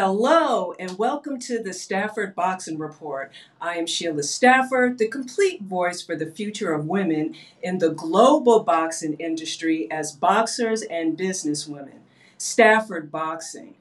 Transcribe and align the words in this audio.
Hello, 0.00 0.74
and 0.78 0.96
welcome 0.96 1.40
to 1.40 1.60
the 1.60 1.72
Stafford 1.72 2.36
Boxing 2.36 2.78
Report. 2.78 3.32
I 3.60 3.78
am 3.78 3.86
Sheila 3.88 4.22
Stafford, 4.22 4.96
the 4.96 5.08
complete 5.08 5.62
voice 5.62 6.02
for 6.02 6.14
the 6.14 6.30
future 6.30 6.72
of 6.72 6.86
women 6.86 7.34
in 7.64 7.78
the 7.78 7.90
global 7.90 8.62
boxing 8.62 9.14
industry 9.14 9.90
as 9.90 10.12
boxers 10.12 10.82
and 10.82 11.18
businesswomen. 11.18 11.98
Stafford 12.36 13.10
Boxing, 13.10 13.74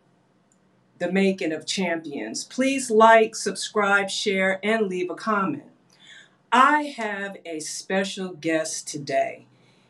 the 0.97 1.11
making 1.11 1.51
of 1.51 1.67
champions. 1.67 2.43
Please 2.45 2.89
like, 2.89 3.35
subscribe, 3.35 4.09
share, 4.09 4.59
and 4.63 4.87
leave 4.87 5.11
a 5.11 5.15
comment. 5.15 5.69
I 6.51 6.95
have 6.97 7.37
a 7.45 7.59
special 7.59 8.29
guest 8.29 8.87
today. 8.87 9.45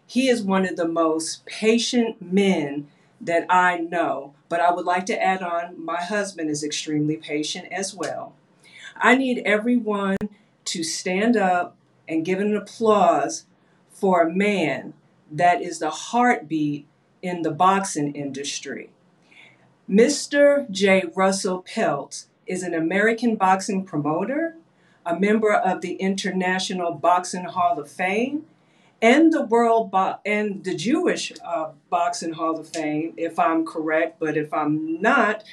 He 0.05 0.27
is 0.27 0.43
one 0.43 0.65
of 0.65 0.75
the 0.75 0.89
most 0.89 1.45
patient 1.45 2.21
men 2.21 2.89
that 3.19 3.45
I 3.49 3.77
know, 3.77 4.33
but 4.49 4.59
I 4.59 4.71
would 4.71 4.85
like 4.85 5.05
to 5.07 5.21
add 5.21 5.41
on 5.41 5.83
my 5.83 6.01
husband 6.01 6.49
is 6.49 6.63
extremely 6.63 7.17
patient 7.17 7.67
as 7.71 7.93
well. 7.93 8.33
I 8.95 9.15
need 9.15 9.41
everyone 9.45 10.17
to 10.65 10.83
stand 10.83 11.35
up 11.35 11.75
and 12.07 12.25
give 12.25 12.39
an 12.39 12.55
applause 12.55 13.45
for 13.89 14.21
a 14.21 14.33
man 14.33 14.93
that 15.31 15.61
is 15.61 15.79
the 15.79 15.89
heartbeat 15.89 16.87
in 17.21 17.41
the 17.41 17.51
boxing 17.51 18.13
industry. 18.15 18.89
Mr. 19.89 20.69
J. 20.69 21.03
Russell 21.15 21.63
Peltz 21.63 22.27
is 22.45 22.63
an 22.63 22.73
American 22.73 23.35
boxing 23.35 23.83
promoter, 23.83 24.55
a 25.05 25.19
member 25.19 25.53
of 25.53 25.81
the 25.81 25.93
International 25.93 26.93
Boxing 26.93 27.45
Hall 27.45 27.79
of 27.79 27.89
Fame, 27.89 28.45
and 29.01 29.31
the 29.31 29.43
World 29.43 29.91
Bo- 29.91 30.19
and 30.25 30.63
the 30.63 30.75
Jewish 30.75 31.31
uh, 31.43 31.71
Boxing 31.89 32.33
Hall 32.33 32.59
of 32.59 32.67
Fame, 32.69 33.13
if 33.17 33.37
I'm 33.39 33.65
correct. 33.65 34.19
But 34.19 34.37
if 34.37 34.53
I'm 34.53 35.01
not, 35.01 35.43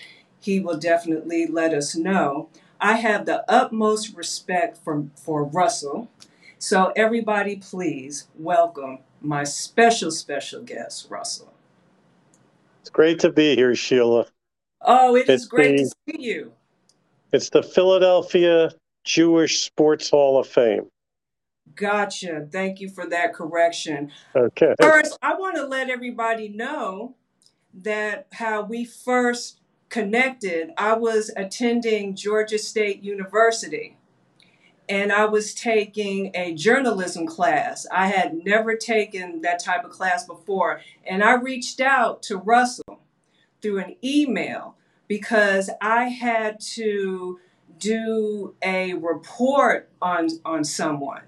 he 0.40 0.60
will 0.60 0.78
definitely 0.78 1.46
let 1.46 1.72
us 1.74 1.94
know. 1.94 2.48
I 2.80 2.94
have 2.94 3.26
the 3.26 3.44
utmost 3.50 4.14
respect 4.16 4.78
for 4.78 5.06
for 5.16 5.44
Russell. 5.44 6.10
So 6.58 6.92
everybody, 6.96 7.56
please 7.56 8.28
welcome 8.38 9.00
my 9.20 9.44
special 9.44 10.10
special 10.10 10.62
guest, 10.62 11.08
Russell. 11.10 11.52
It's 12.80 12.90
great 12.90 13.18
to 13.20 13.32
be 13.32 13.54
here, 13.56 13.74
Sheila. 13.74 14.26
Oh, 14.82 15.16
it 15.16 15.28
is 15.28 15.42
It's 15.42 15.46
great 15.46 15.78
to 15.78 15.86
see 15.86 16.22
you. 16.22 16.52
it's 17.32 17.50
the 17.50 17.62
Philadelphia 17.62 18.70
Jewish 19.04 19.60
Sports 19.60 20.10
Hall 20.10 20.38
of 20.38 20.46
Fame. 20.46 20.86
Gotcha. 21.74 22.46
Thank 22.50 22.80
you 22.80 22.88
for 22.88 23.06
that 23.08 23.34
correction. 23.34 24.12
Okay. 24.34 24.74
First, 24.80 25.18
I 25.22 25.34
want 25.34 25.56
to 25.56 25.66
let 25.66 25.90
everybody 25.90 26.48
know 26.48 27.16
that 27.82 28.28
how 28.32 28.62
we 28.62 28.84
first 28.84 29.60
connected, 29.88 30.70
I 30.76 30.94
was 30.94 31.30
attending 31.36 32.14
Georgia 32.14 32.58
State 32.58 33.02
University 33.02 33.96
and 34.88 35.12
I 35.12 35.24
was 35.24 35.54
taking 35.54 36.30
a 36.34 36.54
journalism 36.54 37.26
class. 37.26 37.86
I 37.90 38.08
had 38.08 38.44
never 38.44 38.76
taken 38.76 39.40
that 39.42 39.62
type 39.62 39.84
of 39.84 39.90
class 39.90 40.26
before. 40.26 40.80
And 41.06 41.22
I 41.24 41.34
reached 41.34 41.80
out 41.80 42.22
to 42.24 42.36
Russell 42.36 43.00
through 43.62 43.78
an 43.78 43.96
email 44.04 44.76
because 45.08 45.70
I 45.80 46.04
had 46.04 46.60
to 46.74 47.40
do 47.78 48.54
a 48.62 48.94
report 48.94 49.90
on, 50.02 50.28
on 50.44 50.64
someone. 50.64 51.22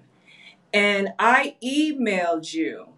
And 0.73 1.11
I 1.19 1.57
emailed 1.63 2.53
you 2.53 2.89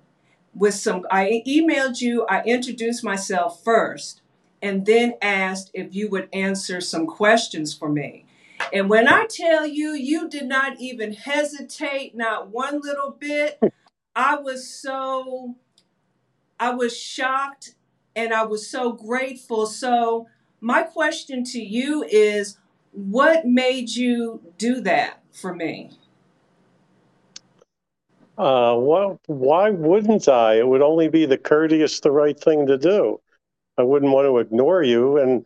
with 0.55 0.75
some 0.75 1.07
I 1.11 1.43
emailed 1.47 2.01
you, 2.01 2.27
I 2.27 2.43
introduced 2.43 3.05
myself 3.05 3.63
first 3.63 4.23
and 4.61 4.87
then 4.87 5.15
asked 5.23 5.71
if 5.73 5.95
you 5.95 6.11
would 6.11 6.29
answer 6.33 6.81
some 6.81 7.07
questions 7.07 7.73
for 7.73 7.89
me. 7.89 8.25
And 8.73 8.91
when 8.91 9.07
I 9.07 9.27
tell 9.27 9.67
you 9.67 9.91
you 9.91 10.29
did 10.29 10.47
not 10.47 10.81
even 10.81 11.13
hesitate 11.13 12.17
not 12.17 12.49
one 12.49 12.81
little 12.81 13.13
bit, 13.13 13.61
I 14.17 14.37
was 14.37 14.69
so 14.69 15.55
I 16.59 16.71
was 16.71 16.97
shocked 16.97 17.75
and 18.17 18.35
I 18.35 18.45
was 18.45 18.69
so 18.69 18.93
grateful. 18.93 19.67
So 19.67 20.27
my 20.61 20.83
question 20.83 21.45
to 21.45 21.61
you 21.61 22.03
is 22.03 22.59
what 22.91 23.47
made 23.47 23.91
you 23.91 24.43
do 24.59 24.81
that 24.81 25.23
for 25.31 25.55
me? 25.55 25.93
Uh, 28.39 28.77
well, 28.79 29.21
why 29.27 29.71
wouldn't 29.71 30.29
I? 30.29 30.59
It 30.59 30.69
would 30.69 30.81
only 30.81 31.09
be 31.09 31.27
the 31.27 31.37
courteous, 31.37 31.99
the 31.99 32.13
right 32.13 32.39
thing 32.39 32.69
to 32.69 32.79
do. 32.79 33.21
I 33.77 33.83
wouldn't 33.83 34.13
want 34.13 34.27
to 34.27 34.39
ignore 34.39 34.85
you. 34.85 35.19
And 35.19 35.45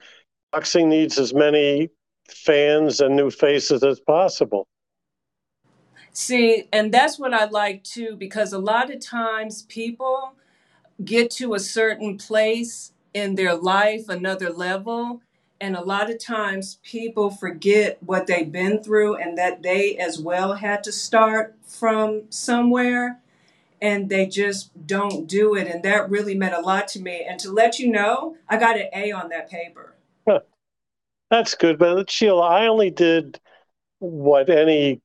boxing 0.52 0.90
needs 0.90 1.18
as 1.18 1.32
many 1.32 1.88
fans 2.28 3.00
and 3.00 3.16
new 3.16 3.30
faces 3.30 3.82
as 3.82 3.98
possible. 3.98 4.68
See, 6.12 6.68
and 6.70 6.92
that's 6.92 7.18
what 7.18 7.32
I 7.32 7.46
like 7.46 7.82
too, 7.82 8.14
because 8.16 8.52
a 8.52 8.58
lot 8.58 8.90
of 8.92 9.00
times 9.00 9.62
people 9.62 10.34
get 11.02 11.30
to 11.32 11.54
a 11.54 11.60
certain 11.60 12.18
place 12.18 12.92
in 13.14 13.34
their 13.36 13.54
life, 13.54 14.10
another 14.10 14.50
level, 14.50 15.22
and 15.62 15.76
a 15.76 15.80
lot 15.80 16.10
of 16.10 16.18
times 16.18 16.80
people 16.82 17.30
forget 17.30 17.96
what 18.02 18.26
they've 18.26 18.50
been 18.50 18.82
through 18.82 19.14
and 19.14 19.38
that 19.38 19.62
they 19.62 19.96
as 19.96 20.18
well 20.18 20.54
had 20.54 20.82
to 20.82 20.90
start 20.90 21.54
from 21.64 22.24
somewhere 22.30 23.20
and 23.80 24.08
they 24.08 24.26
just 24.26 24.70
don't 24.88 25.28
do 25.28 25.54
it. 25.54 25.68
And 25.68 25.84
that 25.84 26.10
really 26.10 26.34
meant 26.34 26.54
a 26.54 26.60
lot 26.60 26.88
to 26.88 27.00
me. 27.00 27.24
And 27.28 27.38
to 27.38 27.52
let 27.52 27.78
you 27.78 27.92
know, 27.92 28.36
I 28.48 28.56
got 28.56 28.76
an 28.76 28.88
A 28.92 29.12
on 29.12 29.28
that 29.28 29.48
paper. 29.48 29.94
That's 31.30 31.54
good. 31.54 31.78
But 31.78 32.10
Sheila, 32.10 32.42
I 32.42 32.66
only 32.66 32.90
did 32.90 33.38
what 34.00 34.50
any 34.50 35.00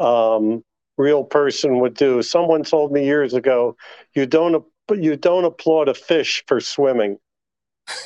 um, 0.00 0.64
real 0.98 1.22
person 1.22 1.78
would 1.78 1.94
do. 1.94 2.20
Someone 2.22 2.64
told 2.64 2.90
me 2.90 3.04
years 3.04 3.32
ago, 3.32 3.76
you 4.14 4.26
don't 4.26 4.64
you 4.90 5.14
don't 5.14 5.44
applaud 5.44 5.88
a 5.88 5.94
fish 5.94 6.42
for 6.48 6.60
swimming. 6.60 7.16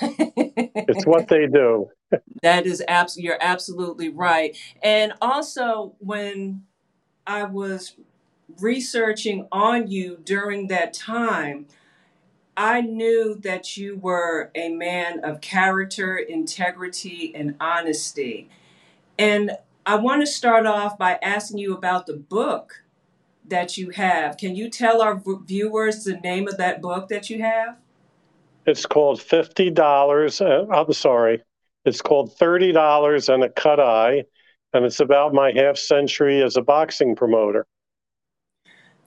It's 0.01 1.07
what 1.07 1.29
they 1.29 1.47
do. 1.47 1.89
That 2.43 2.65
is 2.67 2.81
abs 2.87 3.19
you're 3.19 3.39
absolutely 3.41 4.09
right. 4.09 4.57
And 4.83 5.15
also 5.21 5.97
when 5.99 6.63
I 7.27 7.43
was 7.43 7.97
researching 8.61 9.49
on 9.51 9.91
you 9.91 10.19
during 10.23 10.69
that 10.69 10.93
time, 10.93 11.67
I 12.57 12.83
knew 12.83 13.37
that 13.43 13.77
you 13.77 13.97
were 13.97 14.51
a 14.55 14.69
man 14.69 15.25
of 15.25 15.41
character, 15.41 16.17
integrity, 16.17 17.33
and 17.35 17.57
honesty. 17.61 18.49
And 19.19 19.53
I 19.85 19.97
want 19.97 20.23
to 20.23 20.27
start 20.27 20.67
off 20.67 20.97
by 20.97 21.19
asking 21.23 21.59
you 21.59 21.75
about 21.75 22.07
the 22.07 22.17
book 22.17 22.85
that 23.45 23.77
you 23.77 23.91
have. 23.91 24.37
Can 24.37 24.55
you 24.55 24.71
tell 24.71 25.03
our 25.03 25.15
v- 25.17 25.37
viewers 25.45 26.05
the 26.05 26.17
name 26.17 26.49
of 26.49 26.57
that 26.59 26.81
book 26.81 27.09
that 27.09 27.29
you 27.29 27.43
have? 27.43 27.77
It's 28.67 28.87
called 28.87 29.21
fifty 29.21 29.71
dollars. 29.71 30.41
Uh, 30.41 30.67
I'm 30.73 30.93
sorry. 30.93 31.43
It's 31.85 32.01
called 32.01 32.37
thirty 32.37 32.73
dollars 32.73 33.29
and 33.29 33.45
a 33.45 33.51
cut 33.51 33.81
eye, 33.81 34.25
and 34.73 34.85
it's 34.85 35.01
about 35.01 35.35
my 35.35 35.53
half 35.53 35.77
century 35.77 36.43
as 36.43 36.57
a 36.57 36.63
boxing 36.63 37.15
promoter. 37.15 37.67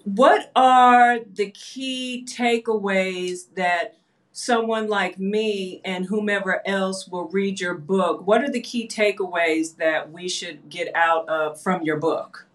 What 0.03 0.51
are 0.55 1.19
the 1.19 1.51
key 1.51 2.25
takeaways 2.29 3.53
that 3.55 3.97
someone 4.31 4.87
like 4.87 5.17
me 5.17 5.81
and 5.83 6.05
whomever 6.05 6.61
else 6.65 7.07
will 7.07 7.27
read 7.29 7.59
your 7.59 7.73
book? 7.73 8.25
What 8.25 8.43
are 8.43 8.51
the 8.51 8.61
key 8.61 8.87
takeaways 8.87 9.75
that 9.77 10.11
we 10.11 10.29
should 10.29 10.69
get 10.69 10.95
out 10.95 11.27
of 11.27 11.59
from 11.59 11.81
your 11.81 11.97
book? 11.97 12.45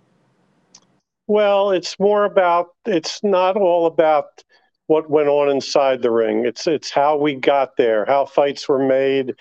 Well, 1.26 1.72
it's 1.72 1.98
more 1.98 2.24
about. 2.24 2.68
It's 2.86 3.22
not 3.24 3.56
all 3.56 3.86
about 3.86 4.44
what 4.86 5.10
went 5.10 5.28
on 5.28 5.48
inside 5.48 6.02
the 6.02 6.10
ring. 6.10 6.44
It's 6.44 6.66
it's 6.66 6.90
how 6.90 7.16
we 7.16 7.34
got 7.34 7.76
there, 7.76 8.04
how 8.06 8.26
fights 8.26 8.68
were 8.68 8.84
made, 8.84 9.34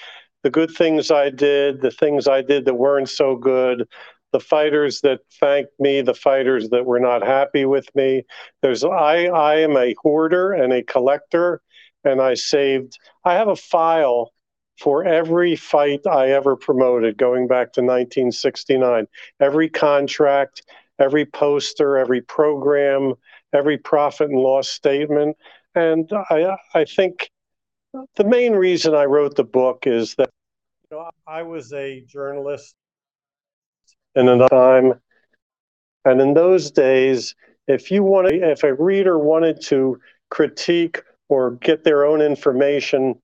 the 0.43 0.49
good 0.49 0.71
things 0.71 1.11
I 1.11 1.29
did, 1.29 1.81
the 1.81 1.91
things 1.91 2.27
I 2.27 2.41
did 2.41 2.65
that 2.65 2.75
weren't 2.75 3.09
so 3.09 3.35
good, 3.35 3.87
the 4.31 4.39
fighters 4.39 5.01
that 5.01 5.19
thanked 5.39 5.73
me, 5.79 6.01
the 6.01 6.13
fighters 6.13 6.69
that 6.69 6.85
were 6.85 6.99
not 6.99 7.25
happy 7.25 7.65
with 7.65 7.93
me. 7.95 8.23
There's 8.61 8.83
I 8.83 9.25
I 9.25 9.59
am 9.59 9.77
a 9.77 9.95
hoarder 10.01 10.53
and 10.53 10.73
a 10.73 10.83
collector 10.83 11.61
and 12.03 12.21
I 12.21 12.33
saved 12.35 12.97
I 13.25 13.33
have 13.33 13.47
a 13.47 13.55
file 13.55 14.31
for 14.79 15.03
every 15.03 15.55
fight 15.55 16.01
I 16.09 16.29
ever 16.31 16.55
promoted 16.55 17.17
going 17.17 17.47
back 17.47 17.73
to 17.73 17.81
1969. 17.81 19.05
Every 19.39 19.69
contract, 19.69 20.63
every 20.99 21.25
poster, 21.25 21.97
every 21.97 22.21
program, 22.21 23.13
every 23.53 23.77
profit 23.77 24.29
and 24.29 24.39
loss 24.39 24.69
statement. 24.69 25.37
And 25.75 26.09
I 26.29 26.57
I 26.73 26.85
think 26.85 27.29
the 28.15 28.23
main 28.23 28.53
reason 28.53 28.93
I 28.93 29.05
wrote 29.05 29.35
the 29.35 29.43
book 29.43 29.85
is 29.85 30.15
that 30.15 30.29
you 30.89 30.97
know, 30.97 31.09
I 31.27 31.43
was 31.43 31.73
a 31.73 32.01
journalist 32.01 32.75
in 34.15 34.27
a 34.27 34.47
time, 34.49 34.93
and 36.03 36.19
in 36.19 36.33
those 36.33 36.71
days, 36.71 37.35
if 37.67 37.91
you 37.91 38.03
wanted, 38.03 38.43
if 38.43 38.63
a 38.63 38.73
reader 38.73 39.17
wanted 39.17 39.61
to 39.63 39.99
critique 40.29 41.01
or 41.29 41.51
get 41.51 41.83
their 41.83 42.05
own 42.05 42.21
information, 42.21 43.15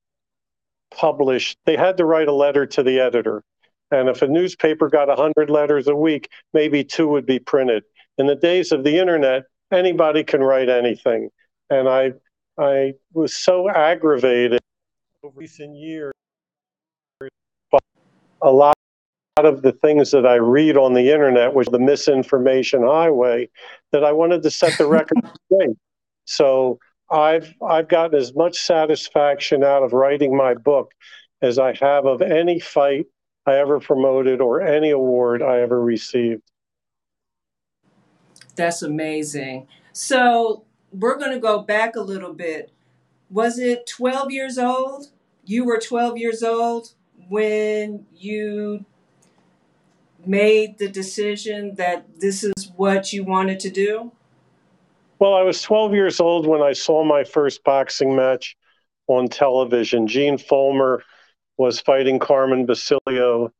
published, 0.92 1.58
they 1.66 1.76
had 1.76 1.98
to 1.98 2.06
write 2.06 2.28
a 2.28 2.34
letter 2.34 2.66
to 2.66 2.84
the 2.84 3.00
editor. 3.00 3.44
And 3.92 4.10
if 4.10 4.22
a 4.22 4.28
newspaper 4.28 4.90
got 4.90 5.08
100 5.08 5.50
letters 5.50 5.88
a 5.88 5.96
week, 5.96 6.30
maybe 6.54 6.84
two 6.84 7.08
would 7.08 7.26
be 7.26 7.40
printed. 7.40 7.84
In 8.18 8.28
the 8.28 8.36
days 8.36 8.72
of 8.72 8.84
the 8.84 8.98
internet, 8.98 9.44
anybody 9.72 10.24
can 10.24 10.42
write 10.42 10.70
anything. 10.70 11.30
And 11.70 11.88
I, 11.88 12.14
I 12.58 12.94
was 13.14 13.36
so 13.36 13.70
aggravated 13.70 14.60
over 15.24 15.34
recent 15.36 15.76
years 15.76 16.14
by 17.72 17.80
a 18.42 18.52
lot 18.52 18.76
of 19.38 19.62
the 19.62 19.72
things 19.72 20.12
that 20.12 20.26
I 20.26 20.36
read 20.36 20.78
on 20.78 20.94
the 20.94 21.12
internet, 21.12 21.54
which 21.54 21.68
the 21.68 21.80
misinformation 21.80 22.84
highway, 22.84 23.50
that 23.92 24.04
I 24.04 24.12
wanted 24.12 24.44
to 24.44 24.52
set 24.52 24.78
the 24.78 24.88
record 24.88 25.18
straight. 25.46 25.78
So 26.26 26.80
I've 27.12 27.54
I've 27.66 27.88
gotten 27.88 28.20
as 28.20 28.36
much 28.36 28.58
satisfaction 28.58 29.64
out 29.64 29.84
of 29.84 29.94
writing 29.94 30.36
my 30.36 30.54
book 30.54 30.92
as 31.42 31.60
I 31.60 31.74
have 31.74 32.06
of 32.06 32.22
any 32.22 32.60
fight 32.60 33.06
I 33.46 33.58
ever 33.58 33.80
promoted 33.80 34.42
or 34.42 34.62
any 34.62 34.90
award 34.90 35.42
I 35.42 35.62
ever 35.62 35.82
received. 35.82 36.42
That's 38.58 38.82
amazing. 38.82 39.68
So 39.94 40.66
we're 40.92 41.18
going 41.18 41.32
to 41.32 41.40
go 41.40 41.62
back 41.62 41.96
a 41.96 42.02
little 42.02 42.34
bit. 42.34 42.72
Was 43.30 43.60
it 43.60 43.88
12 43.88 44.32
years 44.32 44.58
old? 44.58 45.08
You 45.46 45.64
were 45.64 45.80
12 45.80 46.18
years 46.18 46.44
old 46.44 46.90
when 47.30 48.06
you 48.14 48.84
made 50.26 50.78
the 50.78 50.90
decision 50.90 51.76
that 51.76 52.20
this 52.20 52.44
is 52.44 52.72
what 52.76 53.14
you 53.14 53.24
wanted 53.24 53.60
to 53.62 53.70
do? 53.70 54.12
Well, 55.20 55.34
I 55.34 55.42
was 55.42 55.62
12 55.62 55.94
years 55.94 56.20
old 56.20 56.46
when 56.46 56.62
I 56.62 56.74
saw 56.74 57.04
my 57.04 57.24
first 57.24 57.64
boxing 57.64 58.16
match 58.16 58.56
on 59.08 59.28
television. 59.30 60.08
Gene 60.08 60.38
Fullmer 60.38 61.00
was 61.58 61.80
fighting 61.80 62.20
Carmen 62.20 62.66
Basilio 62.66 63.52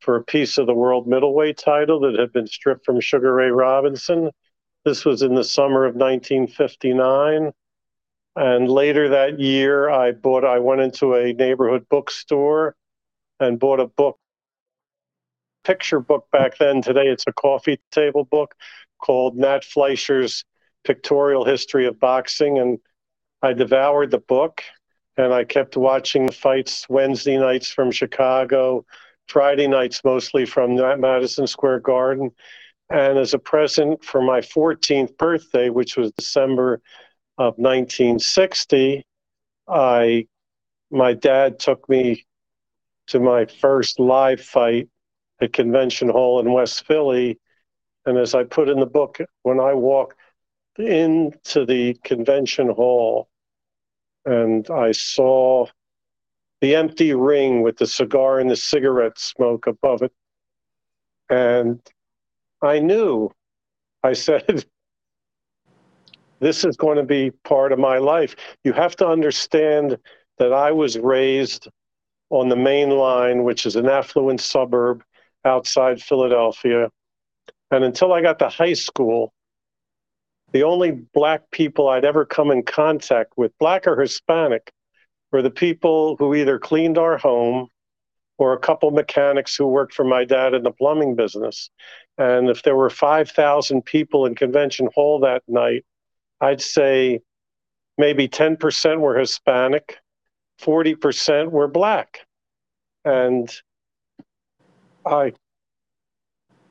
for 0.00 0.16
a 0.16 0.24
piece 0.24 0.58
of 0.58 0.66
the 0.66 0.74
world 0.74 1.06
middleweight 1.06 1.56
title 1.56 2.00
that 2.00 2.18
had 2.18 2.32
been 2.32 2.46
stripped 2.46 2.84
from 2.84 3.00
Sugar 3.00 3.32
Ray 3.32 3.50
Robinson. 3.50 4.30
This 4.84 5.04
was 5.04 5.22
in 5.22 5.34
the 5.34 5.44
summer 5.44 5.86
of 5.86 5.94
1959. 5.94 7.52
And 8.36 8.68
later 8.68 9.08
that 9.10 9.40
year, 9.40 9.88
I 9.88 10.12
bought, 10.12 10.44
I 10.44 10.58
went 10.58 10.82
into 10.82 11.14
a 11.14 11.32
neighborhood 11.32 11.88
bookstore 11.88 12.76
and 13.40 13.58
bought 13.58 13.80
a 13.80 13.86
book, 13.86 14.18
picture 15.62 16.00
book 16.00 16.26
back 16.32 16.58
then. 16.58 16.82
Today 16.82 17.06
it's 17.06 17.24
a 17.26 17.32
coffee 17.32 17.80
table 17.92 18.24
book 18.24 18.54
called 18.98 19.36
Nat 19.36 19.64
Fleischer's 19.64 20.44
Pictorial 20.84 21.44
History 21.44 21.86
of 21.86 21.98
Boxing. 21.98 22.58
And 22.58 22.78
I 23.40 23.54
devoured 23.54 24.10
the 24.10 24.18
book 24.18 24.62
and 25.16 25.32
I 25.32 25.44
kept 25.44 25.76
watching 25.76 26.26
the 26.26 26.32
fights 26.32 26.86
Wednesday 26.88 27.38
nights 27.38 27.70
from 27.70 27.90
Chicago, 27.90 28.84
Friday 29.28 29.68
nights 29.68 30.02
mostly 30.04 30.44
from 30.44 30.74
Madison 30.74 31.46
Square 31.46 31.80
Garden. 31.80 32.32
And 32.90 33.18
as 33.18 33.34
a 33.34 33.38
present 33.38 34.04
for 34.04 34.22
my 34.22 34.40
14th 34.40 35.16
birthday, 35.16 35.70
which 35.70 35.96
was 35.96 36.12
December 36.12 36.80
of 37.38 37.54
1960, 37.56 39.04
I 39.68 40.26
my 40.90 41.12
dad 41.14 41.58
took 41.58 41.88
me 41.88 42.24
to 43.08 43.18
my 43.18 43.46
first 43.46 43.98
live 43.98 44.40
fight 44.40 44.88
at 45.40 45.52
Convention 45.52 46.08
Hall 46.08 46.40
in 46.40 46.52
West 46.52 46.86
Philly. 46.86 47.38
And 48.06 48.18
as 48.18 48.34
I 48.34 48.44
put 48.44 48.68
in 48.68 48.78
the 48.78 48.86
book, 48.86 49.18
when 49.42 49.58
I 49.60 49.74
walked 49.74 50.18
into 50.76 51.64
the 51.64 51.94
convention 52.04 52.68
hall 52.68 53.28
and 54.24 54.68
I 54.70 54.92
saw 54.92 55.66
the 56.60 56.74
empty 56.74 57.14
ring 57.14 57.62
with 57.62 57.76
the 57.76 57.86
cigar 57.86 58.40
and 58.40 58.50
the 58.50 58.56
cigarette 58.56 59.18
smoke 59.18 59.66
above 59.66 60.02
it. 60.02 60.12
And 61.28 61.80
I 62.64 62.78
knew, 62.78 63.30
I 64.02 64.14
said, 64.14 64.64
this 66.40 66.64
is 66.64 66.76
going 66.76 66.96
to 66.96 67.04
be 67.04 67.30
part 67.44 67.72
of 67.72 67.78
my 67.78 67.98
life. 67.98 68.36
You 68.64 68.72
have 68.72 68.96
to 68.96 69.06
understand 69.06 69.98
that 70.38 70.52
I 70.52 70.72
was 70.72 70.98
raised 70.98 71.68
on 72.30 72.48
the 72.48 72.56
main 72.56 72.90
line, 72.90 73.44
which 73.44 73.66
is 73.66 73.76
an 73.76 73.88
affluent 73.88 74.40
suburb 74.40 75.04
outside 75.44 76.00
Philadelphia. 76.00 76.90
And 77.70 77.84
until 77.84 78.12
I 78.12 78.22
got 78.22 78.38
to 78.40 78.48
high 78.48 78.72
school, 78.72 79.32
the 80.52 80.62
only 80.62 80.92
black 80.92 81.50
people 81.50 81.88
I'd 81.88 82.04
ever 82.04 82.24
come 82.24 82.50
in 82.50 82.62
contact 82.62 83.34
with, 83.36 83.52
black 83.58 83.86
or 83.86 84.00
Hispanic, 84.00 84.72
were 85.32 85.42
the 85.42 85.50
people 85.50 86.16
who 86.16 86.34
either 86.34 86.58
cleaned 86.58 86.96
our 86.96 87.18
home 87.18 87.68
or 88.38 88.52
a 88.52 88.58
couple 88.58 88.90
mechanics 88.90 89.54
who 89.56 89.66
worked 89.66 89.94
for 89.94 90.04
my 90.04 90.24
dad 90.24 90.54
in 90.54 90.62
the 90.62 90.70
plumbing 90.70 91.14
business. 91.14 91.70
And 92.18 92.48
if 92.48 92.62
there 92.62 92.76
were 92.76 92.90
5,000 92.90 93.84
people 93.84 94.26
in 94.26 94.34
Convention 94.34 94.88
Hall 94.94 95.20
that 95.20 95.42
night, 95.48 95.84
I'd 96.40 96.60
say 96.60 97.20
maybe 97.98 98.28
10% 98.28 99.00
were 99.00 99.18
Hispanic, 99.18 99.98
40% 100.60 101.50
were 101.50 101.68
black. 101.68 102.20
And 103.04 103.50
I 105.06 105.32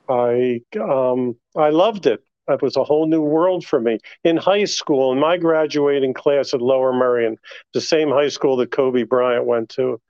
I 0.08 0.60
um, 0.78 1.36
I 1.56 1.70
loved 1.70 2.06
it. 2.06 2.22
It 2.48 2.60
was 2.60 2.76
a 2.76 2.84
whole 2.84 3.06
new 3.06 3.22
world 3.22 3.64
for 3.64 3.80
me. 3.80 3.98
In 4.22 4.36
high 4.36 4.64
school, 4.64 5.12
in 5.12 5.18
my 5.18 5.38
graduating 5.38 6.12
class 6.12 6.52
at 6.52 6.60
Lower 6.60 6.92
Merion, 6.92 7.38
the 7.72 7.80
same 7.80 8.10
high 8.10 8.28
school 8.28 8.56
that 8.58 8.70
Kobe 8.70 9.04
Bryant 9.04 9.46
went 9.46 9.70
to, 9.70 10.00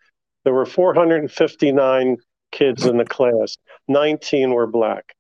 there 0.44 0.54
were 0.54 0.66
459 0.66 2.16
kids 2.52 2.86
in 2.86 2.98
the 2.98 3.04
class. 3.04 3.56
19 3.88 4.52
were 4.52 4.66
black. 4.66 5.14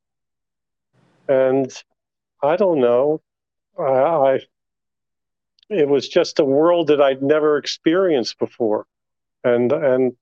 And 1.28 1.72
I 2.42 2.56
don't 2.56 2.80
know. 2.80 3.20
I, 3.78 3.82
I 3.82 4.40
it 5.70 5.88
was 5.88 6.08
just 6.08 6.38
a 6.38 6.44
world 6.44 6.88
that 6.88 7.00
I'd 7.00 7.22
never 7.22 7.56
experienced 7.56 8.38
before. 8.38 8.86
And 9.42 9.72
and 9.72 10.12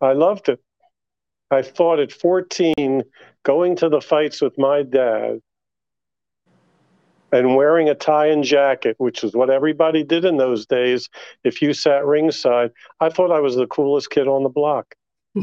I 0.00 0.12
loved 0.12 0.48
it. 0.48 0.60
I 1.50 1.62
thought 1.62 1.98
at 1.98 2.12
14, 2.12 3.02
going 3.42 3.76
to 3.76 3.88
the 3.88 4.00
fights 4.00 4.40
with 4.40 4.56
my 4.58 4.82
dad 4.82 5.40
and 7.32 7.54
wearing 7.56 7.88
a 7.88 7.94
tie 7.94 8.26
and 8.26 8.44
jacket, 8.44 8.96
which 8.98 9.22
is 9.24 9.34
what 9.34 9.50
everybody 9.50 10.02
did 10.02 10.24
in 10.24 10.36
those 10.36 10.66
days, 10.66 11.08
if 11.44 11.60
you 11.62 11.72
sat 11.72 12.04
ringside, 12.04 12.70
I 13.00 13.10
thought 13.10 13.30
I 13.30 13.40
was 13.40 13.56
the 13.56 13.66
coolest 13.66 14.10
kid 14.10 14.28
on 14.28 14.42
the 14.42 14.48
block. 14.48 14.94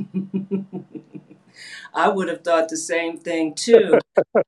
I 1.93 2.09
would 2.09 2.27
have 2.27 2.43
thought 2.43 2.69
the 2.69 2.77
same 2.77 3.17
thing 3.17 3.53
too. 3.55 3.99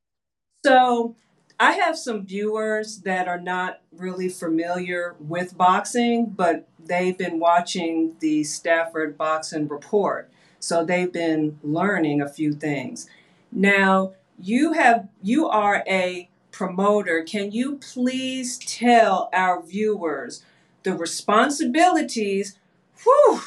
so, 0.65 1.15
I 1.59 1.71
have 1.71 1.97
some 1.97 2.23
viewers 2.23 2.99
that 2.99 3.27
are 3.27 3.39
not 3.39 3.81
really 3.91 4.29
familiar 4.29 5.15
with 5.19 5.57
boxing, 5.57 6.27
but 6.27 6.67
they've 6.79 7.17
been 7.17 7.39
watching 7.39 8.15
the 8.19 8.43
Stafford 8.43 9.17
Boxing 9.17 9.67
Report. 9.67 10.29
So 10.59 10.85
they've 10.85 11.11
been 11.11 11.59
learning 11.63 12.21
a 12.21 12.29
few 12.29 12.53
things. 12.53 13.09
Now, 13.51 14.13
you 14.39 14.73
have 14.73 15.07
you 15.23 15.47
are 15.47 15.83
a 15.87 16.29
promoter. 16.57 17.23
Can 17.23 17.51
you 17.51 17.77
please 17.77 18.57
tell 18.57 19.29
our 19.31 19.61
viewers 19.61 20.43
the 20.81 20.93
responsibilities 20.93 22.57
whew, 23.03 23.41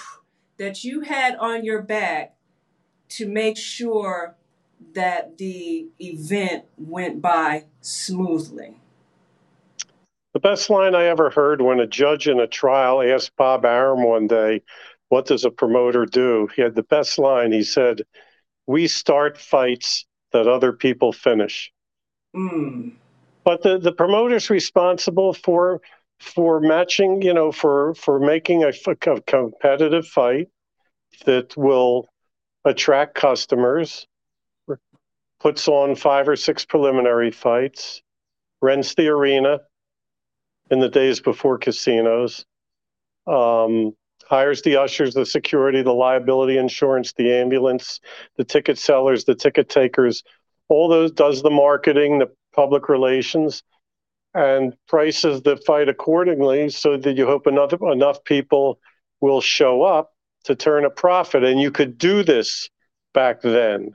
that 0.58 0.84
you 0.84 1.00
had 1.00 1.34
on 1.36 1.64
your 1.64 1.82
back 1.82 2.36
to 3.08 3.26
make 3.26 3.56
sure 3.56 4.36
that 4.94 5.38
the 5.38 5.88
event 5.98 6.66
went 6.78 7.20
by 7.20 7.64
smoothly? 7.80 8.76
The 10.32 10.40
best 10.40 10.70
line 10.70 10.94
I 10.94 11.06
ever 11.06 11.30
heard 11.30 11.60
when 11.60 11.80
a 11.80 11.88
judge 11.88 12.28
in 12.28 12.38
a 12.38 12.46
trial 12.46 13.02
asked 13.02 13.34
Bob 13.36 13.64
Arum 13.64 14.04
one 14.04 14.28
day, 14.28 14.62
What 15.08 15.26
does 15.26 15.44
a 15.44 15.50
promoter 15.50 16.06
do? 16.06 16.48
He 16.54 16.62
had 16.62 16.76
the 16.76 16.84
best 16.84 17.18
line. 17.18 17.50
He 17.50 17.64
said, 17.64 18.02
We 18.68 18.86
start 18.86 19.36
fights 19.36 20.06
that 20.30 20.46
other 20.46 20.72
people 20.72 21.12
finish. 21.12 21.72
Mm. 22.36 22.92
But 23.44 23.62
the, 23.62 23.78
the 23.78 23.92
promoter's 23.92 24.50
responsible 24.50 25.32
for 25.32 25.80
for 26.18 26.60
matching, 26.60 27.22
you 27.22 27.32
know, 27.32 27.50
for 27.50 27.94
for 27.94 28.20
making 28.20 28.64
a, 28.64 28.72
a 28.86 29.20
competitive 29.22 30.06
fight 30.06 30.48
that 31.24 31.56
will 31.56 32.08
attract 32.64 33.14
customers, 33.14 34.06
puts 35.40 35.66
on 35.68 35.96
five 35.96 36.28
or 36.28 36.36
six 36.36 36.64
preliminary 36.64 37.30
fights, 37.30 38.02
rents 38.60 38.94
the 38.94 39.08
arena 39.08 39.60
in 40.70 40.80
the 40.80 40.88
days 40.88 41.20
before 41.20 41.58
casinos, 41.58 42.44
um, 43.26 43.92
hires 44.26 44.62
the 44.62 44.76
ushers, 44.76 45.14
the 45.14 45.26
security, 45.26 45.82
the 45.82 45.92
liability 45.92 46.58
insurance, 46.58 47.12
the 47.14 47.32
ambulance, 47.32 48.00
the 48.36 48.44
ticket 48.44 48.78
sellers, 48.78 49.24
the 49.24 49.34
ticket 49.34 49.68
takers, 49.68 50.22
all 50.68 50.88
those 50.88 51.10
does 51.10 51.42
the 51.42 51.50
marketing, 51.50 52.20
the 52.20 52.30
public 52.54 52.88
relations, 52.88 53.62
and 54.34 54.76
prices 54.86 55.42
that 55.42 55.64
fight 55.64 55.88
accordingly 55.88 56.68
so 56.70 56.96
that 56.96 57.16
you 57.16 57.26
hope 57.26 57.46
enough 57.46 57.72
enough 57.82 58.22
people 58.24 58.78
will 59.20 59.40
show 59.40 59.82
up 59.82 60.12
to 60.44 60.54
turn 60.54 60.84
a 60.84 60.90
profit. 60.90 61.44
And 61.44 61.60
you 61.60 61.70
could 61.70 61.98
do 61.98 62.22
this 62.22 62.70
back 63.12 63.42
then 63.42 63.94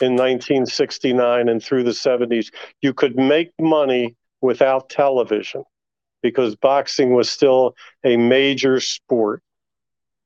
in 0.00 0.12
1969 0.12 1.48
and 1.48 1.62
through 1.62 1.84
the 1.84 1.90
70s. 1.90 2.52
You 2.80 2.92
could 2.92 3.16
make 3.16 3.52
money 3.60 4.16
without 4.40 4.88
television 4.88 5.64
because 6.22 6.56
boxing 6.56 7.14
was 7.14 7.30
still 7.30 7.74
a 8.04 8.16
major 8.16 8.80
sport. 8.80 9.42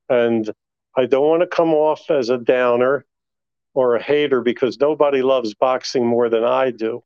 And 0.09 0.51
I 0.97 1.07
don't 1.07 1.29
want 1.29 1.43
to 1.43 1.47
come 1.47 1.73
off 1.73 2.11
as 2.11 2.31
a 2.31 2.39
downer 2.39 3.05
or 3.75 3.97
a 3.97 4.03
hater 4.03 4.41
because 4.41 4.79
nobody 4.81 5.23
loves 5.23 5.55
boxing 5.55 6.07
more 6.07 6.29
than 6.29 6.45
I 6.45 6.71
do. 6.71 7.03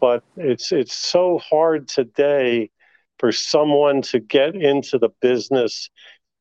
But 0.00 0.22
it's 0.36 0.72
it's 0.72 0.94
so 0.94 1.38
hard 1.38 1.88
today 1.88 2.70
for 3.18 3.32
someone 3.32 4.02
to 4.02 4.20
get 4.20 4.54
into 4.54 4.98
the 4.98 5.10
business 5.20 5.90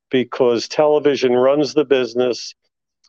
because 0.09 0.67
television 0.67 1.33
runs 1.33 1.73
the 1.73 1.85
business 1.85 2.53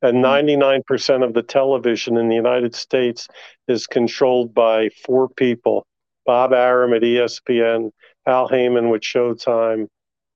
and 0.01 0.25
99% 0.25 0.83
mm-hmm. 0.85 1.23
of 1.23 1.35
the 1.35 1.43
television 1.43 2.17
in 2.17 2.29
the 2.29 2.35
United 2.35 2.75
States 2.75 3.29
is 3.67 3.87
controlled 3.87 4.55
by 4.55 4.89
four 5.05 5.29
people 5.29 5.87
Bob 6.25 6.53
Arum 6.53 6.93
at 6.93 7.03
ESPN, 7.03 7.91
Al 8.27 8.49
Haymon 8.49 8.91
with 8.91 9.01
Showtime, 9.01 9.87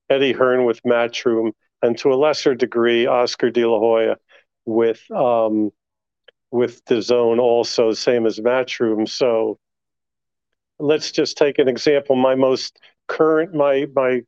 Eddie 0.08 0.32
Hearn 0.32 0.64
with 0.64 0.82
Matchroom, 0.84 1.52
and 1.82 1.98
to 1.98 2.12
a 2.12 2.16
lesser 2.16 2.54
degree, 2.54 3.06
Oscar 3.06 3.50
De 3.50 3.66
La 3.66 3.78
Hoya 3.78 4.16
with 4.64 5.02
um, 5.10 5.70
with 6.50 6.84
DAZN 6.84 7.38
also, 7.38 7.92
same 7.92 8.26
as 8.26 8.38
Matchroom. 8.40 9.08
So 9.08 9.58
let's 10.82 11.12
just 11.12 11.38
take 11.38 11.58
an 11.58 11.68
example. 11.68 12.16
My 12.16 12.34
most 12.34 12.78
current, 13.08 13.54
my 13.54 13.86
my 13.94 14.22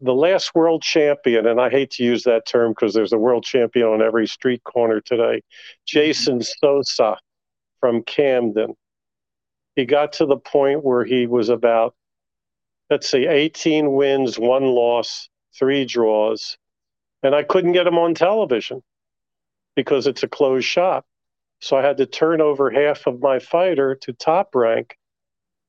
the 0.00 0.14
last 0.14 0.54
world 0.54 0.82
champion, 0.82 1.46
and 1.46 1.60
I 1.60 1.70
hate 1.70 1.92
to 1.92 2.04
use 2.04 2.24
that 2.24 2.46
term 2.46 2.72
because 2.72 2.92
there's 2.92 3.12
a 3.12 3.18
world 3.18 3.44
champion 3.44 3.86
on 3.88 4.02
every 4.02 4.26
street 4.26 4.62
corner 4.64 5.00
today, 5.00 5.42
Jason 5.86 6.40
mm-hmm. 6.40 6.66
Sosa 6.66 7.16
from 7.80 8.02
Camden. 8.02 8.74
He 9.74 9.86
got 9.86 10.14
to 10.14 10.26
the 10.26 10.36
point 10.36 10.84
where 10.84 11.04
he 11.04 11.26
was 11.26 11.48
about, 11.48 11.94
let's 12.90 13.10
see, 13.10 13.26
18 13.26 13.92
wins, 13.92 14.38
one 14.38 14.64
loss, 14.64 15.28
three 15.58 15.84
draws, 15.84 16.56
and 17.22 17.34
I 17.34 17.42
couldn't 17.42 17.72
get 17.72 17.86
him 17.86 17.98
on 17.98 18.14
television 18.14 18.82
because 19.76 20.06
it's 20.06 20.22
a 20.22 20.28
closed 20.28 20.66
shop. 20.66 21.06
So 21.60 21.76
I 21.76 21.82
had 21.82 21.98
to 21.98 22.06
turn 22.06 22.40
over 22.40 22.70
half 22.70 23.06
of 23.06 23.20
my 23.20 23.38
fighter 23.38 23.94
to 23.94 24.12
top 24.12 24.54
rank 24.54 24.96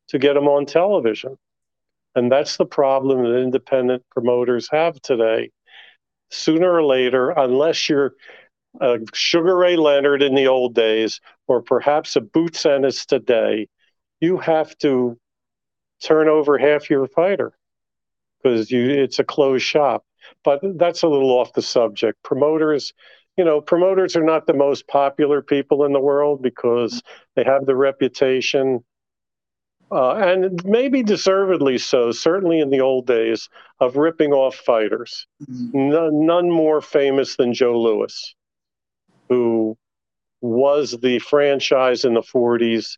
to 0.10 0.20
get 0.20 0.34
them 0.34 0.48
on 0.48 0.66
television. 0.66 1.38
And 2.16 2.32
that's 2.32 2.58
the 2.58 2.66
problem 2.66 3.24
that 3.24 3.38
independent 3.38 4.04
promoters 4.10 4.70
have 4.72 5.02
today. 5.02 5.52
Sooner 6.32 6.72
or 6.72 6.84
later, 6.84 7.30
unless 7.30 7.88
you're 7.88 8.14
a 8.82 9.00
Sugar 9.14 9.56
Ray 9.56 9.76
Leonard 9.76 10.22
in 10.22 10.36
the 10.36 10.48
old 10.48 10.76
days, 10.76 11.22
or 11.48 11.62
perhaps 11.62 12.16
a 12.16 12.22
Boots 12.22 12.66
Ennis 12.66 13.06
today, 13.06 13.68
you 14.20 14.38
have 14.38 14.78
to 14.80 15.18
turn 16.04 16.28
over 16.28 16.58
half 16.58 16.90
your 16.90 17.08
fighter 17.08 17.54
because 18.42 18.72
you 18.72 18.90
it's 18.90 19.20
a 19.20 19.24
closed 19.24 19.64
shop. 19.66 20.04
But 20.44 20.60
that's 20.78 21.04
a 21.04 21.08
little 21.08 21.32
off 21.32 21.54
the 21.54 21.62
subject. 21.62 22.22
Promoters 22.24 22.94
you 23.38 23.46
know, 23.46 23.62
promoters 23.62 24.16
are 24.16 24.24
not 24.24 24.48
the 24.48 24.54
most 24.54 24.88
popular 24.88 25.42
people 25.44 25.86
in 25.86 25.94
the 25.94 26.00
world 26.00 26.42
because 26.42 27.04
they 27.36 27.44
have 27.44 27.68
the 27.68 27.76
reputation, 27.76 28.84
uh, 29.92 30.16
and 30.16 30.64
maybe 30.66 31.02
deservedly 31.04 31.78
so, 31.78 32.12
certainly 32.12 32.60
in 32.60 32.70
the 32.70 32.82
old 32.82 33.08
days, 33.08 33.50
of 33.80 33.96
ripping 33.96 34.34
off 34.34 34.56
fighters. 34.56 35.28
Mm-hmm. 35.44 35.90
None, 35.90 36.26
none 36.26 36.52
more 36.52 36.82
famous 36.82 37.36
than 37.36 37.54
Joe 37.54 37.80
Louis, 37.80 38.36
who 39.30 39.78
was 40.42 40.98
the 41.02 41.20
franchise 41.20 42.06
in 42.06 42.14
the 42.14 42.22
40s, 42.22 42.98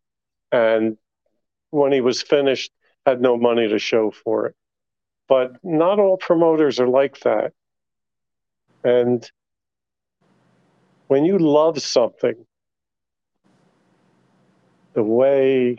and 0.52 0.98
when 1.70 1.92
he 1.92 2.02
was 2.02 2.22
finished, 2.22 2.72
had 3.06 3.22
no 3.22 3.38
money 3.38 3.68
to 3.68 3.80
show 3.80 4.12
for 4.12 4.48
it. 4.48 4.56
But 5.28 5.64
not 5.64 6.00
all 6.00 6.18
promoters 6.18 6.80
are 6.80 6.88
like 6.88 7.20
that. 7.20 7.54
And 8.84 9.30
when 11.08 11.26
you 11.26 11.38
love 11.38 11.82
something 11.82 12.46
the 14.94 15.04
way 15.04 15.78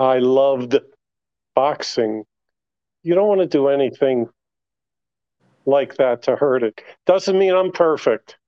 I 0.00 0.18
loved 0.18 0.76
boxing, 1.54 2.24
you 3.02 3.14
don't 3.14 3.28
want 3.28 3.40
to 3.40 3.46
do 3.46 3.68
anything 3.68 4.28
like 5.66 5.96
that 5.96 6.22
to 6.22 6.36
hurt 6.36 6.62
it. 6.62 6.80
Doesn't 7.06 7.38
mean 7.38 7.54
I'm 7.54 7.70
perfect. 7.70 8.38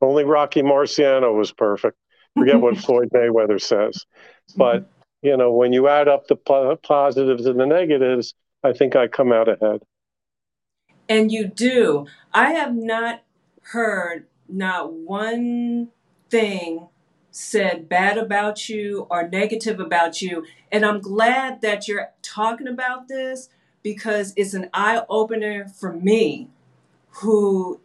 Only 0.00 0.24
Rocky 0.24 0.62
Marciano 0.62 1.36
was 1.36 1.52
perfect. 1.52 1.98
Forget 2.38 2.60
what 2.60 2.78
Floyd 2.84 3.10
Mayweather 3.12 3.60
says. 3.60 4.06
Mm-hmm. 4.50 4.58
But, 4.58 4.90
you 5.22 5.36
know, 5.36 5.52
when 5.52 5.72
you 5.72 5.88
add 5.88 6.06
up 6.06 6.28
the 6.28 6.36
positives 6.36 7.46
and 7.46 7.58
the 7.58 7.66
negatives, 7.66 8.34
I 8.62 8.72
think 8.72 8.94
I 8.94 9.08
come 9.08 9.32
out 9.32 9.48
ahead. 9.48 9.82
And 11.08 11.32
you 11.32 11.46
do. 11.48 12.06
I 12.32 12.52
have 12.52 12.74
not 12.74 13.22
heard 13.62 14.26
not 14.48 14.92
one 14.92 15.88
thing 16.30 16.88
said 17.36 17.86
bad 17.86 18.16
about 18.16 18.66
you 18.66 19.06
or 19.10 19.28
negative 19.28 19.78
about 19.78 20.22
you. 20.22 20.46
And 20.72 20.86
I'm 20.86 21.00
glad 21.00 21.60
that 21.60 21.86
you're 21.86 22.08
talking 22.22 22.66
about 22.66 23.08
this 23.08 23.50
because 23.82 24.32
it's 24.36 24.54
an 24.54 24.70
eye 24.72 25.04
opener 25.10 25.68
for 25.68 25.92
me 25.92 26.48
who 27.20 27.78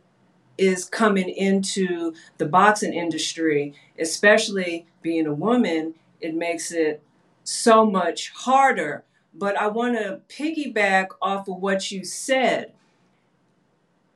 is 0.57 0.85
coming 0.85 1.27
into 1.27 2.13
the 2.37 2.45
boxing 2.45 2.93
industry, 2.93 3.73
especially 3.99 4.85
being 5.01 5.27
a 5.27 5.33
woman, 5.33 5.95
it 6.21 6.33
makes 6.33 6.71
it 6.71 7.03
so 7.43 7.85
much 7.85 8.29
harder. 8.29 9.03
But 9.33 9.59
I 9.59 9.67
want 9.67 9.97
to 9.97 10.21
piggyback 10.29 11.07
off 11.21 11.49
of 11.49 11.57
what 11.57 11.91
you 11.91 12.05
said 12.05 12.71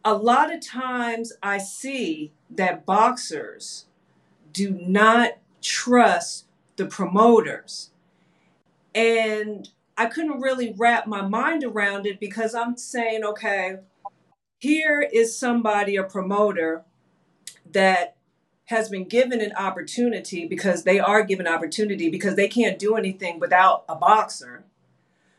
a 0.05 0.13
lot 0.13 0.53
of 0.53 0.61
times 0.61 1.33
I 1.41 1.57
see 1.57 2.31
that 2.51 2.85
boxers 2.85 3.87
do 4.55 4.71
not 4.71 5.31
trust 5.61 6.45
the 6.77 6.85
promoters. 6.85 7.91
And 8.95 9.69
I 9.97 10.05
couldn't 10.05 10.39
really 10.39 10.73
wrap 10.77 11.07
my 11.07 11.21
mind 11.21 11.65
around 11.65 12.05
it 12.05 12.21
because 12.21 12.55
I'm 12.55 12.77
saying, 12.77 13.25
okay, 13.25 13.79
here 14.57 15.01
is 15.01 15.37
somebody, 15.37 15.97
a 15.97 16.03
promoter, 16.03 16.85
that 17.69 18.15
has 18.65 18.87
been 18.87 19.03
given 19.03 19.41
an 19.41 19.51
opportunity 19.57 20.47
because 20.47 20.83
they 20.83 20.99
are 20.99 21.23
given 21.23 21.47
opportunity 21.47 22.09
because 22.09 22.35
they 22.35 22.47
can't 22.47 22.79
do 22.79 22.95
anything 22.95 23.39
without 23.39 23.83
a 23.89 23.95
boxer. 23.95 24.63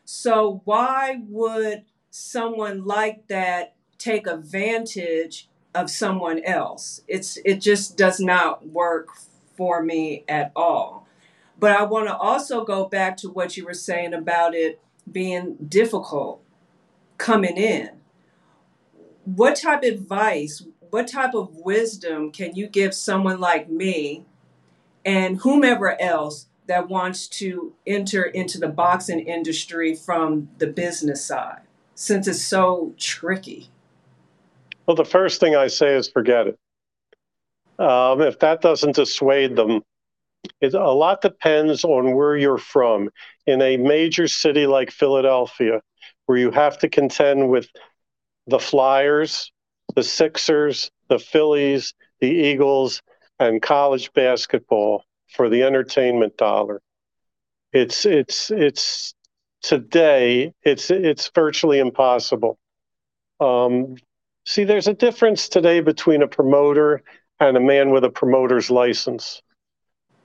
So 0.05 0.61
why 0.63 1.21
would 1.27 1.85
someone 2.11 2.85
like 2.85 3.27
that 3.29 3.73
take 3.97 4.27
advantage 4.27 5.49
of 5.75 5.89
someone 5.89 6.43
else. 6.43 7.01
It's 7.07 7.37
it 7.45 7.61
just 7.61 7.97
does 7.97 8.19
not 8.19 8.67
work 8.67 9.09
for 9.55 9.81
me 9.81 10.23
at 10.27 10.51
all. 10.55 11.07
But 11.59 11.71
I 11.71 11.83
want 11.83 12.07
to 12.07 12.15
also 12.15 12.63
go 12.63 12.85
back 12.85 13.17
to 13.17 13.29
what 13.29 13.57
you 13.57 13.65
were 13.65 13.73
saying 13.73 14.13
about 14.13 14.53
it 14.53 14.79
being 15.11 15.57
difficult 15.67 16.41
coming 17.17 17.57
in. 17.57 17.89
What 19.25 19.55
type 19.55 19.83
of 19.83 19.89
advice, 19.89 20.63
what 20.89 21.07
type 21.07 21.33
of 21.33 21.55
wisdom 21.55 22.31
can 22.31 22.55
you 22.55 22.67
give 22.67 22.93
someone 22.93 23.39
like 23.39 23.69
me 23.69 24.25
and 25.05 25.39
whomever 25.39 25.99
else 25.99 26.47
that 26.67 26.89
wants 26.89 27.27
to 27.27 27.73
enter 27.85 28.23
into 28.23 28.59
the 28.59 28.67
boxing 28.67 29.19
industry 29.19 29.95
from 29.95 30.49
the 30.59 30.67
business 30.67 31.23
side 31.25 31.61
since 31.95 32.27
it's 32.27 32.41
so 32.41 32.93
tricky? 32.97 33.69
Well, 34.87 34.95
the 34.95 35.05
first 35.05 35.39
thing 35.41 35.55
I 35.55 35.67
say 35.67 35.95
is 35.95 36.09
forget 36.09 36.47
it. 36.47 36.59
Um, 37.77 38.21
if 38.21 38.39
that 38.39 38.61
doesn't 38.61 38.95
dissuade 38.95 39.55
them, 39.55 39.81
it, 40.61 40.73
a 40.73 40.91
lot 40.91 41.21
depends 41.21 41.83
on 41.83 42.15
where 42.15 42.37
you're 42.37 42.57
from. 42.57 43.09
In 43.45 43.61
a 43.61 43.77
major 43.77 44.27
city 44.27 44.65
like 44.65 44.91
Philadelphia, 44.91 45.81
where 46.25 46.37
you 46.37 46.51
have 46.51 46.79
to 46.79 46.89
contend 46.89 47.49
with 47.49 47.67
the 48.47 48.59
Flyers, 48.59 49.51
the 49.95 50.03
Sixers, 50.03 50.89
the 51.09 51.19
Phillies, 51.19 51.93
the 52.19 52.29
Eagles, 52.29 53.01
and 53.39 53.61
college 53.61 54.11
basketball 54.13 55.03
for 55.27 55.49
the 55.49 55.63
entertainment 55.63 56.37
dollar. 56.37 56.81
It's 57.73 58.05
it's 58.05 58.49
it's 58.49 59.13
today 59.61 60.53
it's 60.63 60.89
it's 60.89 61.29
virtually 61.35 61.79
impossible. 61.79 62.57
Um, 63.39 63.97
See, 64.47 64.63
there's 64.63 64.87
a 64.87 64.93
difference 64.93 65.49
today 65.49 65.81
between 65.81 66.21
a 66.21 66.27
promoter 66.27 67.03
and 67.37 67.57
a 67.57 67.59
man 67.59 67.89
with 67.89 68.05
a 68.05 68.09
promoter's 68.09 68.71
license. 68.71 69.41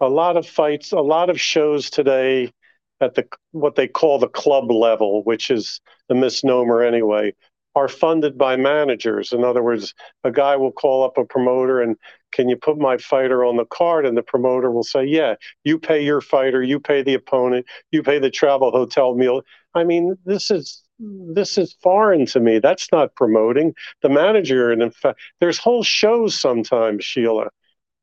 A 0.01 0.09
lot 0.09 0.37
of 0.37 0.47
fights, 0.47 0.93
a 0.93 1.01
lot 1.01 1.29
of 1.29 1.41
shows 1.41 1.91
today 1.91 2.53
at 3.01 3.17
the 3.17 3.27
what 3.51 3.75
they 3.75 3.89
call 3.89 4.21
the 4.21 4.29
club 4.29 4.71
level, 4.71 5.25
which 5.25 5.51
is 5.51 5.81
the 6.09 6.15
misnomer 6.15 6.83
anyway, 6.85 7.35
are 7.75 7.89
funded 7.89 8.39
by 8.39 8.55
managers. 8.55 9.33
In 9.33 9.43
other 9.43 9.61
words, 9.61 9.93
a 10.23 10.31
guy 10.31 10.55
will 10.55 10.71
call 10.71 11.03
up 11.03 11.19
a 11.19 11.25
promoter 11.25 11.83
and 11.83 11.97
can 12.31 12.49
you 12.49 12.57
put 12.57 12.79
my 12.79 12.99
fighter 12.99 13.45
on 13.45 13.57
the 13.57 13.67
card? 13.67 14.07
And 14.07 14.17
the 14.17 14.23
promoter 14.23 14.71
will 14.71 14.85
say, 14.85 15.05
yeah, 15.05 15.35
you 15.65 15.81
pay 15.81 16.01
your 16.01 16.21
fighter, 16.21 16.63
you 16.63 16.79
pay 16.79 17.03
the 17.03 17.15
opponent, 17.15 17.67
you 17.91 18.05
pay 18.05 18.21
the 18.21 18.31
travel 18.31 18.71
hotel 18.71 19.17
meal. 19.17 19.43
I 19.75 19.83
mean, 19.83 20.17
this 20.25 20.49
is 20.53 20.82
this 20.99 21.59
is 21.59 21.75
foreign 21.83 22.27
to 22.27 22.41
me. 22.41 22.59
That's 22.59 22.91
not 22.93 23.15
promoting 23.15 23.75
the 24.03 24.09
manager. 24.09 24.71
And 24.71 24.83
in 24.83 24.91
fact, 24.91 25.21
there's 25.41 25.59
whole 25.59 25.83
shows 25.83 26.39
sometimes, 26.39 27.05
Sheila, 27.05 27.51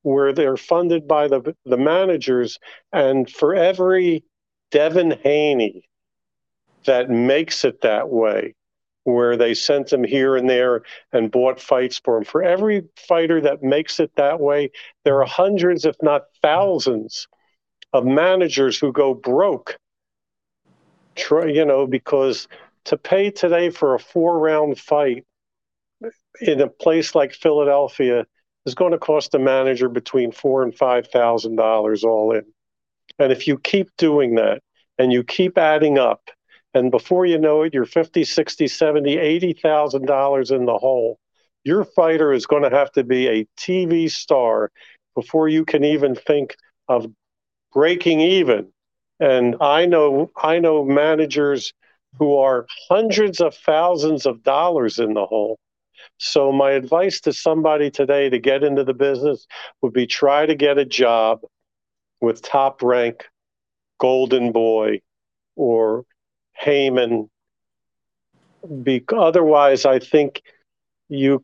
where 0.01 0.33
they're 0.33 0.57
funded 0.57 1.07
by 1.07 1.27
the 1.27 1.55
the 1.65 1.77
managers, 1.77 2.59
and 2.91 3.29
for 3.29 3.55
every 3.55 4.23
Devin 4.71 5.19
Haney 5.23 5.87
that 6.85 7.09
makes 7.09 7.65
it 7.65 7.81
that 7.81 8.09
way, 8.09 8.55
where 9.03 9.35
they 9.37 9.53
sent 9.53 9.91
him 9.91 10.03
here 10.03 10.35
and 10.35 10.49
there 10.49 10.81
and 11.11 11.31
bought 11.31 11.59
fights 11.59 11.99
for 12.03 12.17
him. 12.17 12.23
For 12.23 12.43
every 12.43 12.83
fighter 12.95 13.41
that 13.41 13.63
makes 13.63 13.99
it 13.99 14.11
that 14.15 14.39
way, 14.39 14.71
there 15.03 15.21
are 15.21 15.25
hundreds, 15.25 15.85
if 15.85 15.95
not 16.01 16.25
thousands, 16.41 17.27
of 17.93 18.05
managers 18.05 18.77
who 18.77 18.91
go 18.91 19.13
broke. 19.13 19.77
Try, 21.15 21.47
You 21.47 21.65
know, 21.65 21.85
because 21.85 22.47
to 22.89 22.97
pay 22.97 23.31
today 23.31 23.69
for 23.69 23.95
a 23.95 23.99
four 23.99 24.39
round 24.39 24.79
fight 24.79 25.25
in 26.41 26.61
a 26.61 26.67
place 26.67 27.15
like 27.15 27.33
Philadelphia 27.33 28.25
is 28.65 28.75
going 28.75 28.91
to 28.91 28.97
cost 28.97 29.35
a 29.35 29.39
manager 29.39 29.89
between 29.89 30.31
four 30.31 30.63
and 30.63 30.75
five 30.75 31.07
thousand 31.07 31.55
dollars 31.55 32.03
all 32.03 32.31
in. 32.33 32.45
And 33.17 33.31
if 33.31 33.47
you 33.47 33.57
keep 33.57 33.89
doing 33.97 34.35
that 34.35 34.61
and 34.97 35.11
you 35.11 35.23
keep 35.23 35.57
adding 35.57 35.97
up 35.97 36.29
and 36.73 36.91
before 36.91 37.25
you 37.25 37.37
know 37.37 37.63
it, 37.63 37.73
you're 37.73 37.85
50, 37.85 38.23
60, 38.23 38.67
70, 38.67 39.17
80,000 39.17 40.05
dollars 40.05 40.51
in 40.51 40.65
the 40.65 40.77
hole. 40.77 41.19
Your 41.63 41.83
fighter 41.83 42.31
is 42.31 42.45
going 42.45 42.63
to 42.63 42.75
have 42.75 42.91
to 42.93 43.03
be 43.03 43.27
a 43.27 43.47
TV 43.57 44.09
star 44.09 44.71
before 45.15 45.49
you 45.49 45.65
can 45.65 45.83
even 45.83 46.15
think 46.15 46.55
of 46.87 47.07
breaking 47.73 48.21
even. 48.21 48.71
And 49.19 49.57
I 49.59 49.85
know 49.85 50.31
I 50.41 50.59
know 50.59 50.85
managers 50.85 51.73
who 52.17 52.35
are 52.35 52.65
hundreds 52.89 53.39
of 53.39 53.55
thousands 53.55 54.25
of 54.25 54.43
dollars 54.43 54.99
in 54.99 55.13
the 55.13 55.25
hole. 55.25 55.59
So 56.17 56.51
my 56.51 56.71
advice 56.71 57.21
to 57.21 57.33
somebody 57.33 57.91
today 57.91 58.29
to 58.29 58.39
get 58.39 58.63
into 58.63 58.83
the 58.83 58.93
business 58.93 59.45
would 59.81 59.93
be 59.93 60.07
try 60.07 60.45
to 60.45 60.55
get 60.55 60.77
a 60.77 60.85
job 60.85 61.41
with 62.21 62.41
top 62.41 62.81
rank 62.81 63.25
golden 63.99 64.51
boy 64.51 65.01
or 65.55 66.05
Haymon. 66.53 67.29
Be, 68.83 69.03
otherwise, 69.15 69.85
I 69.85 69.99
think 69.99 70.41
you 71.07 71.43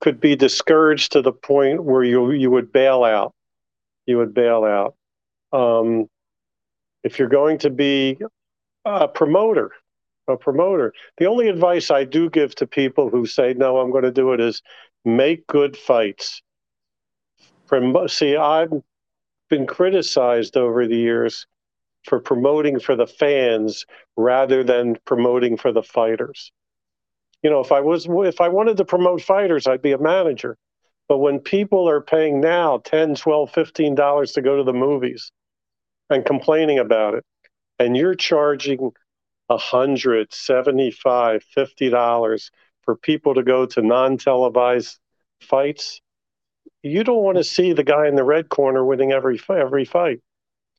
could 0.00 0.20
be 0.20 0.36
discouraged 0.36 1.12
to 1.12 1.22
the 1.22 1.32
point 1.32 1.84
where 1.84 2.02
you 2.02 2.30
you 2.30 2.50
would 2.50 2.72
bail 2.72 3.04
out. 3.04 3.34
You 4.06 4.18
would 4.18 4.32
bail 4.32 4.64
out. 4.64 4.94
Um, 5.52 6.06
if 7.04 7.18
you're 7.18 7.28
going 7.28 7.58
to 7.58 7.70
be 7.70 8.18
a 8.84 9.08
promoter, 9.08 9.72
a 10.28 10.36
promoter, 10.36 10.92
the 11.18 11.26
only 11.26 11.48
advice 11.48 11.90
I 11.90 12.04
do 12.04 12.30
give 12.30 12.54
to 12.56 12.66
people 12.66 13.10
who 13.10 13.26
say 13.26 13.54
no, 13.54 13.78
I'm 13.78 13.90
going 13.90 14.04
to 14.04 14.12
do 14.12 14.32
it 14.32 14.40
is 14.40 14.62
make 15.04 15.46
good 15.46 15.76
fights. 15.76 16.42
See, 18.08 18.36
I've 18.36 18.72
been 19.48 19.66
criticized 19.66 20.56
over 20.56 20.86
the 20.86 20.96
years 20.96 21.46
for 22.04 22.20
promoting 22.20 22.80
for 22.80 22.96
the 22.96 23.06
fans 23.06 23.86
rather 24.16 24.62
than 24.62 24.96
promoting 25.04 25.56
for 25.56 25.72
the 25.72 25.82
fighters. 25.82 26.52
You 27.42 27.50
know, 27.50 27.60
if 27.60 27.72
I 27.72 27.80
was 27.80 28.06
if 28.08 28.40
I 28.40 28.48
wanted 28.48 28.76
to 28.76 28.84
promote 28.84 29.22
fighters, 29.22 29.66
I'd 29.66 29.82
be 29.82 29.92
a 29.92 29.98
manager. 29.98 30.56
But 31.08 31.18
when 31.18 31.40
people 31.40 31.88
are 31.88 32.00
paying 32.00 32.40
now 32.40 32.78
10, 32.84 33.16
12, 33.16 33.50
15 33.50 33.94
dollars 33.94 34.32
to 34.32 34.42
go 34.42 34.56
to 34.56 34.64
the 34.64 34.72
movies 34.72 35.32
and 36.10 36.24
complaining 36.24 36.78
about 36.78 37.14
it, 37.14 37.24
and 37.82 37.96
you're 37.96 38.14
charging 38.14 38.92
a 39.48 39.56
hundred, 39.56 40.32
seventy-five, 40.32 41.42
fifty 41.42 41.90
dollars 41.90 42.50
for 42.82 42.96
people 42.96 43.34
to 43.34 43.42
go 43.42 43.66
to 43.66 43.82
non-televised 43.82 44.98
fights, 45.40 46.00
you 46.82 47.04
don't 47.04 47.22
want 47.22 47.38
to 47.38 47.44
see 47.44 47.72
the 47.72 47.84
guy 47.84 48.08
in 48.08 48.14
the 48.14 48.24
red 48.24 48.48
corner 48.48 48.84
winning 48.84 49.12
every 49.12 49.40
every 49.50 49.84
fight. 49.84 50.20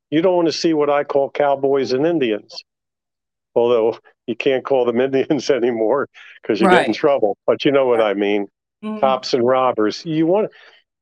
You 0.10 0.22
don't 0.22 0.36
want 0.36 0.48
to 0.48 0.54
see 0.54 0.74
what 0.74 0.90
I 0.90 1.04
call 1.04 1.30
cowboys 1.30 1.92
and 1.92 2.06
Indians, 2.06 2.64
although 3.56 3.98
you 4.28 4.36
can't 4.36 4.64
call 4.64 4.86
them 4.86 5.02
Indians 5.08 5.50
anymore 5.50 6.08
because 6.42 6.62
you 6.62 6.68
right. 6.68 6.80
get 6.80 6.88
in 6.88 6.94
trouble. 6.94 7.38
But 7.46 7.66
you 7.66 7.72
know 7.72 7.86
what 7.86 8.02
I 8.02 8.14
mean 8.14 8.48
mm-hmm. 8.84 9.00
cops 9.00 9.34
and 9.34 9.46
robbers. 9.46 10.06
You 10.06 10.28
want 10.28 10.52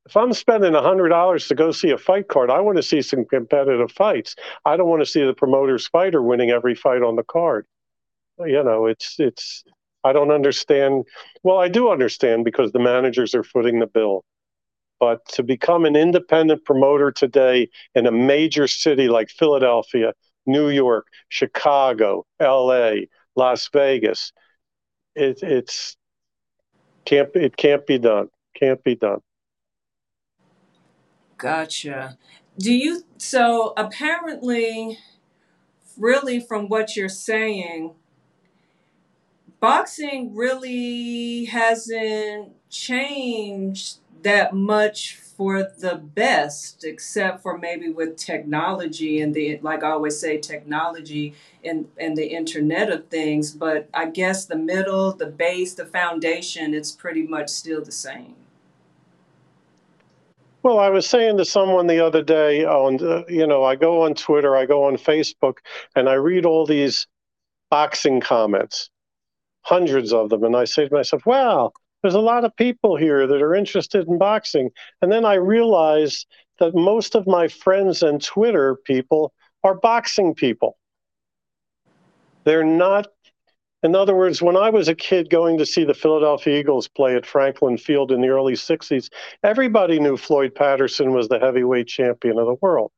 if 0.06 0.16
I'm 0.16 0.32
spending 0.32 0.74
hundred 0.74 1.10
dollars 1.10 1.48
to 1.48 1.54
go 1.54 1.70
see 1.70 1.90
a 1.90 1.98
fight 1.98 2.28
card, 2.28 2.50
I 2.50 2.60
want 2.60 2.76
to 2.76 2.82
see 2.82 3.02
some 3.02 3.24
competitive 3.24 3.92
fights. 3.92 4.34
I 4.64 4.76
don't 4.76 4.88
want 4.88 5.02
to 5.02 5.06
see 5.06 5.24
the 5.24 5.34
promoter's 5.34 5.86
fighter 5.86 6.22
winning 6.22 6.50
every 6.50 6.74
fight 6.74 7.02
on 7.02 7.16
the 7.16 7.22
card. 7.22 7.66
You 8.38 8.62
know, 8.64 8.86
it's 8.86 9.16
it's. 9.18 9.64
I 10.04 10.12
don't 10.12 10.32
understand. 10.32 11.04
Well, 11.44 11.58
I 11.58 11.68
do 11.68 11.90
understand 11.90 12.44
because 12.44 12.72
the 12.72 12.80
managers 12.80 13.34
are 13.34 13.44
footing 13.44 13.78
the 13.78 13.86
bill. 13.86 14.24
But 14.98 15.24
to 15.30 15.42
become 15.42 15.84
an 15.84 15.96
independent 15.96 16.64
promoter 16.64 17.12
today 17.12 17.68
in 17.94 18.06
a 18.06 18.12
major 18.12 18.68
city 18.68 19.08
like 19.08 19.30
Philadelphia, 19.30 20.12
New 20.46 20.68
York, 20.68 21.06
Chicago, 21.28 22.24
LA, 22.40 22.92
Las 23.36 23.68
Vegas, 23.72 24.32
it, 25.14 25.42
it's 25.42 25.96
can't 27.04 27.30
it 27.34 27.56
can't 27.56 27.86
be 27.86 27.98
done. 27.98 28.28
Can't 28.58 28.82
be 28.82 28.96
done. 28.96 29.20
Gotcha. 31.42 32.18
Do 32.56 32.72
you 32.72 33.02
so 33.18 33.72
apparently 33.76 34.98
really 35.98 36.38
from 36.38 36.68
what 36.68 36.94
you're 36.96 37.08
saying 37.08 37.94
boxing 39.58 40.36
really 40.36 41.46
hasn't 41.46 42.52
changed 42.70 43.98
that 44.22 44.54
much 44.54 45.16
for 45.16 45.64
the 45.64 45.96
best, 45.96 46.84
except 46.84 47.42
for 47.42 47.58
maybe 47.58 47.88
with 47.88 48.16
technology 48.16 49.20
and 49.20 49.34
the 49.34 49.58
like 49.62 49.82
I 49.82 49.90
always 49.90 50.20
say, 50.20 50.38
technology 50.38 51.34
and 51.64 51.88
and 51.98 52.16
the 52.16 52.28
Internet 52.28 52.92
of 52.92 53.08
Things. 53.08 53.50
But 53.52 53.88
I 53.92 54.06
guess 54.10 54.44
the 54.46 54.56
middle, 54.56 55.12
the 55.12 55.26
base, 55.26 55.74
the 55.74 55.86
foundation, 55.86 56.72
it's 56.72 56.92
pretty 56.92 57.24
much 57.26 57.48
still 57.50 57.82
the 57.84 57.90
same. 57.92 58.36
Well, 60.62 60.78
I 60.78 60.90
was 60.90 61.06
saying 61.06 61.38
to 61.38 61.44
someone 61.44 61.86
the 61.88 62.04
other 62.04 62.22
day, 62.22 62.64
on 62.64 63.04
uh, 63.04 63.24
you 63.28 63.46
know, 63.46 63.64
I 63.64 63.76
go 63.76 64.02
on 64.02 64.14
Twitter, 64.14 64.56
I 64.56 64.66
go 64.66 64.84
on 64.84 64.96
Facebook, 64.96 65.58
and 65.96 66.08
I 66.08 66.14
read 66.14 66.46
all 66.46 66.66
these 66.66 67.06
boxing 67.70 68.20
comments, 68.20 68.90
hundreds 69.62 70.12
of 70.12 70.30
them, 70.30 70.44
and 70.44 70.54
I 70.54 70.64
say 70.64 70.88
to 70.88 70.94
myself, 70.94 71.26
"Wow, 71.26 71.72
there's 72.02 72.14
a 72.14 72.20
lot 72.20 72.44
of 72.44 72.54
people 72.56 72.96
here 72.96 73.26
that 73.26 73.40
are 73.40 73.54
interested 73.54 74.08
in 74.08 74.18
boxing. 74.18 74.70
And 75.00 75.10
then 75.10 75.24
I 75.24 75.34
realized 75.34 76.26
that 76.58 76.74
most 76.74 77.14
of 77.14 77.26
my 77.26 77.48
friends 77.48 78.02
and 78.02 78.22
Twitter 78.22 78.76
people 78.84 79.32
are 79.64 79.74
boxing 79.74 80.34
people. 80.34 80.76
They're 82.44 82.64
not, 82.64 83.06
in 83.82 83.94
other 83.96 84.14
words, 84.14 84.40
when 84.40 84.56
I 84.56 84.70
was 84.70 84.88
a 84.88 84.94
kid 84.94 85.28
going 85.28 85.58
to 85.58 85.66
see 85.66 85.84
the 85.84 85.94
Philadelphia 85.94 86.58
Eagles 86.58 86.88
play 86.88 87.16
at 87.16 87.26
Franklin 87.26 87.76
Field 87.76 88.12
in 88.12 88.20
the 88.20 88.28
early 88.28 88.54
60s, 88.54 89.08
everybody 89.42 89.98
knew 89.98 90.16
Floyd 90.16 90.54
Patterson 90.54 91.12
was 91.12 91.28
the 91.28 91.40
heavyweight 91.40 91.88
champion 91.88 92.38
of 92.38 92.46
the 92.46 92.56
world. 92.60 92.92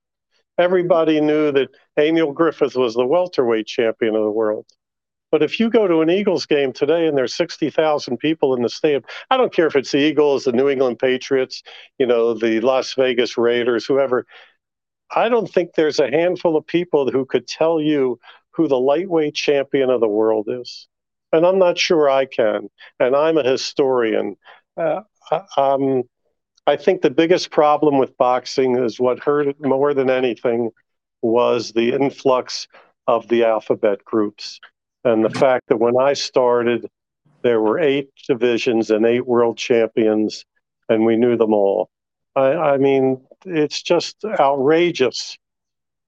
Everybody 0.58 1.20
knew 1.20 1.50
that 1.52 1.70
Emil 1.98 2.32
Griffith 2.32 2.76
was 2.76 2.94
the 2.94 3.06
welterweight 3.06 3.66
champion 3.66 4.14
of 4.14 4.22
the 4.22 4.30
world. 4.30 4.66
But 5.32 5.42
if 5.42 5.58
you 5.58 5.68
go 5.68 5.88
to 5.88 6.00
an 6.00 6.10
Eagles 6.10 6.46
game 6.46 6.72
today 6.72 7.08
and 7.08 7.18
there's 7.18 7.34
60,000 7.34 8.18
people 8.18 8.54
in 8.54 8.62
the 8.62 8.68
stadium, 8.68 9.02
I 9.30 9.36
don't 9.36 9.52
care 9.52 9.66
if 9.66 9.74
it's 9.74 9.90
the 9.90 9.98
Eagles, 9.98 10.44
the 10.44 10.52
New 10.52 10.68
England 10.68 11.00
Patriots, 11.00 11.62
you 11.98 12.06
know, 12.06 12.34
the 12.34 12.60
Las 12.60 12.94
Vegas 12.94 13.36
Raiders, 13.36 13.84
whoever. 13.84 14.26
I 15.10 15.28
don't 15.28 15.50
think 15.50 15.74
there's 15.74 15.98
a 15.98 16.10
handful 16.10 16.56
of 16.56 16.66
people 16.66 17.10
who 17.10 17.24
could 17.26 17.48
tell 17.48 17.80
you 17.80 18.20
who 18.54 18.68
the 18.68 18.78
lightweight 18.78 19.34
champion 19.34 19.90
of 19.90 20.00
the 20.00 20.08
world 20.08 20.48
is. 20.48 20.88
And 21.32 21.44
I'm 21.44 21.58
not 21.58 21.78
sure 21.78 22.08
I 22.08 22.26
can. 22.26 22.68
And 23.00 23.16
I'm 23.16 23.38
a 23.38 23.42
historian. 23.42 24.36
Uh, 24.76 25.00
um, 25.56 26.04
I 26.66 26.76
think 26.76 27.02
the 27.02 27.10
biggest 27.10 27.50
problem 27.50 27.98
with 27.98 28.16
boxing 28.16 28.76
is 28.76 29.00
what 29.00 29.22
hurt 29.22 29.48
it 29.48 29.56
more 29.60 29.94
than 29.94 30.10
anything 30.10 30.70
was 31.22 31.72
the 31.72 31.92
influx 31.92 32.68
of 33.06 33.28
the 33.28 33.44
alphabet 33.44 34.04
groups 34.04 34.60
and 35.04 35.24
the 35.24 35.30
fact 35.30 35.68
that 35.68 35.76
when 35.76 35.96
I 35.98 36.14
started, 36.14 36.88
there 37.42 37.60
were 37.60 37.78
eight 37.78 38.08
divisions 38.26 38.90
and 38.90 39.04
eight 39.04 39.26
world 39.26 39.58
champions, 39.58 40.44
and 40.88 41.04
we 41.04 41.16
knew 41.16 41.36
them 41.36 41.52
all. 41.52 41.90
I, 42.34 42.54
I 42.54 42.76
mean, 42.78 43.20
it's 43.44 43.82
just 43.82 44.24
outrageous 44.24 45.36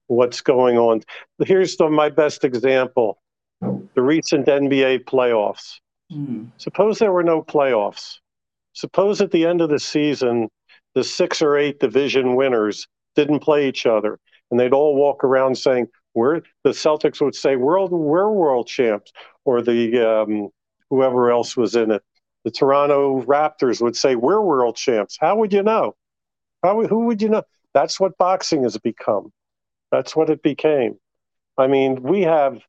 what's 0.07 0.41
going 0.41 0.77
on. 0.77 1.01
Here's 1.45 1.75
the, 1.77 1.89
my 1.89 2.09
best 2.09 2.43
example 2.43 3.19
the 3.61 4.01
recent 4.01 4.45
NBA 4.45 5.05
playoffs. 5.05 5.79
Mm. 6.11 6.51
Suppose 6.57 6.99
there 6.99 7.11
were 7.11 7.23
no 7.23 7.41
playoffs. 7.41 8.19
Suppose 8.73 9.21
at 9.21 9.31
the 9.31 9.45
end 9.45 9.61
of 9.61 9.69
the 9.69 9.79
season, 9.79 10.49
the 10.93 11.03
six 11.03 11.41
or 11.41 11.57
eight 11.57 11.79
division 11.79 12.35
winners 12.35 12.87
didn't 13.15 13.39
play 13.39 13.67
each 13.67 13.85
other, 13.85 14.19
and 14.51 14.59
they'd 14.59 14.73
all 14.73 14.95
walk 14.95 15.23
around 15.23 15.57
saying, 15.57 15.87
"We're 16.13 16.41
the 16.63 16.69
Celtics 16.69 17.19
would 17.19 17.35
say 17.35 17.55
world 17.55 17.91
we're 17.91 18.31
world 18.31 18.67
champs," 18.67 19.11
or 19.45 19.61
the 19.61 19.99
um, 20.07 20.49
whoever 20.89 21.31
else 21.31 21.57
was 21.57 21.75
in 21.75 21.91
it, 21.91 22.03
the 22.45 22.51
Toronto 22.51 23.21
Raptors 23.23 23.81
would 23.81 23.95
say, 23.95 24.15
"We're 24.15 24.41
world 24.41 24.75
champs." 24.75 25.17
How 25.19 25.35
would 25.37 25.51
you 25.51 25.63
know? 25.63 25.95
How 26.63 26.83
who 26.83 27.05
would 27.05 27.21
you 27.21 27.29
know? 27.29 27.43
That's 27.73 27.99
what 27.99 28.17
boxing 28.17 28.63
has 28.63 28.77
become. 28.77 29.31
That's 29.91 30.15
what 30.15 30.29
it 30.29 30.41
became. 30.41 30.97
I 31.57 31.67
mean, 31.67 32.03
we 32.03 32.21
have, 32.21 32.61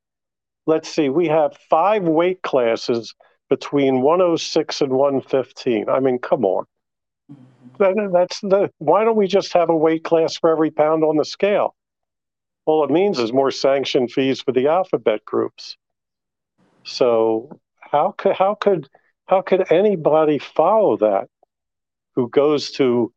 let's 0.67 0.89
see, 0.89 1.09
we 1.09 1.29
have 1.29 1.57
five 1.69 2.05
weight 2.05 2.43
classes 2.43 3.15
between 3.49 4.03
106 4.03 4.81
and 4.81 4.93
115. 4.93 5.89
I 5.89 6.01
mean, 6.01 6.19
come 6.19 6.45
on. 6.45 6.65
Mm-hmm. 7.31 8.13
That's 8.13 8.41
the. 8.41 8.71
Why 8.79 9.05
don't 9.05 9.17
we 9.17 9.27
just 9.27 9.53
have 9.53 9.71
a 9.71 9.77
weight 9.77 10.05
class 10.05 10.37
for 10.37 10.51
every 10.51 10.71
pound 10.71 11.05
on 11.05 11.17
the 11.17 11.25
scale? 11.25 11.75
All 12.67 12.85
it 12.85 12.91
means 12.91 13.19
is 13.19 13.33
more 13.33 13.51
sanction 13.51 14.09
fees 14.09 14.43
for 14.43 14.53
the 14.53 14.67
alphabet 14.67 15.25
groups. 15.25 15.77
So 16.85 17.61
how 17.81 18.15
could 18.17 18.35
how 18.35 18.55
could 18.55 18.89
how 19.27 19.43
could 19.43 19.71
anybody 19.71 20.39
follow 20.39 20.97
that 20.99 21.29
who 22.15 22.29
goes 22.29 22.73
to 22.73 23.13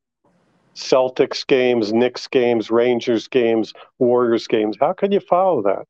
Celtics 0.75 1.45
games, 1.45 1.91
Knicks 1.93 2.27
games, 2.27 2.71
Rangers 2.71 3.27
games, 3.27 3.73
Warriors 3.99 4.47
games. 4.47 4.77
How 4.79 4.93
can 4.93 5.11
you 5.11 5.19
follow 5.19 5.61
that? 5.63 5.85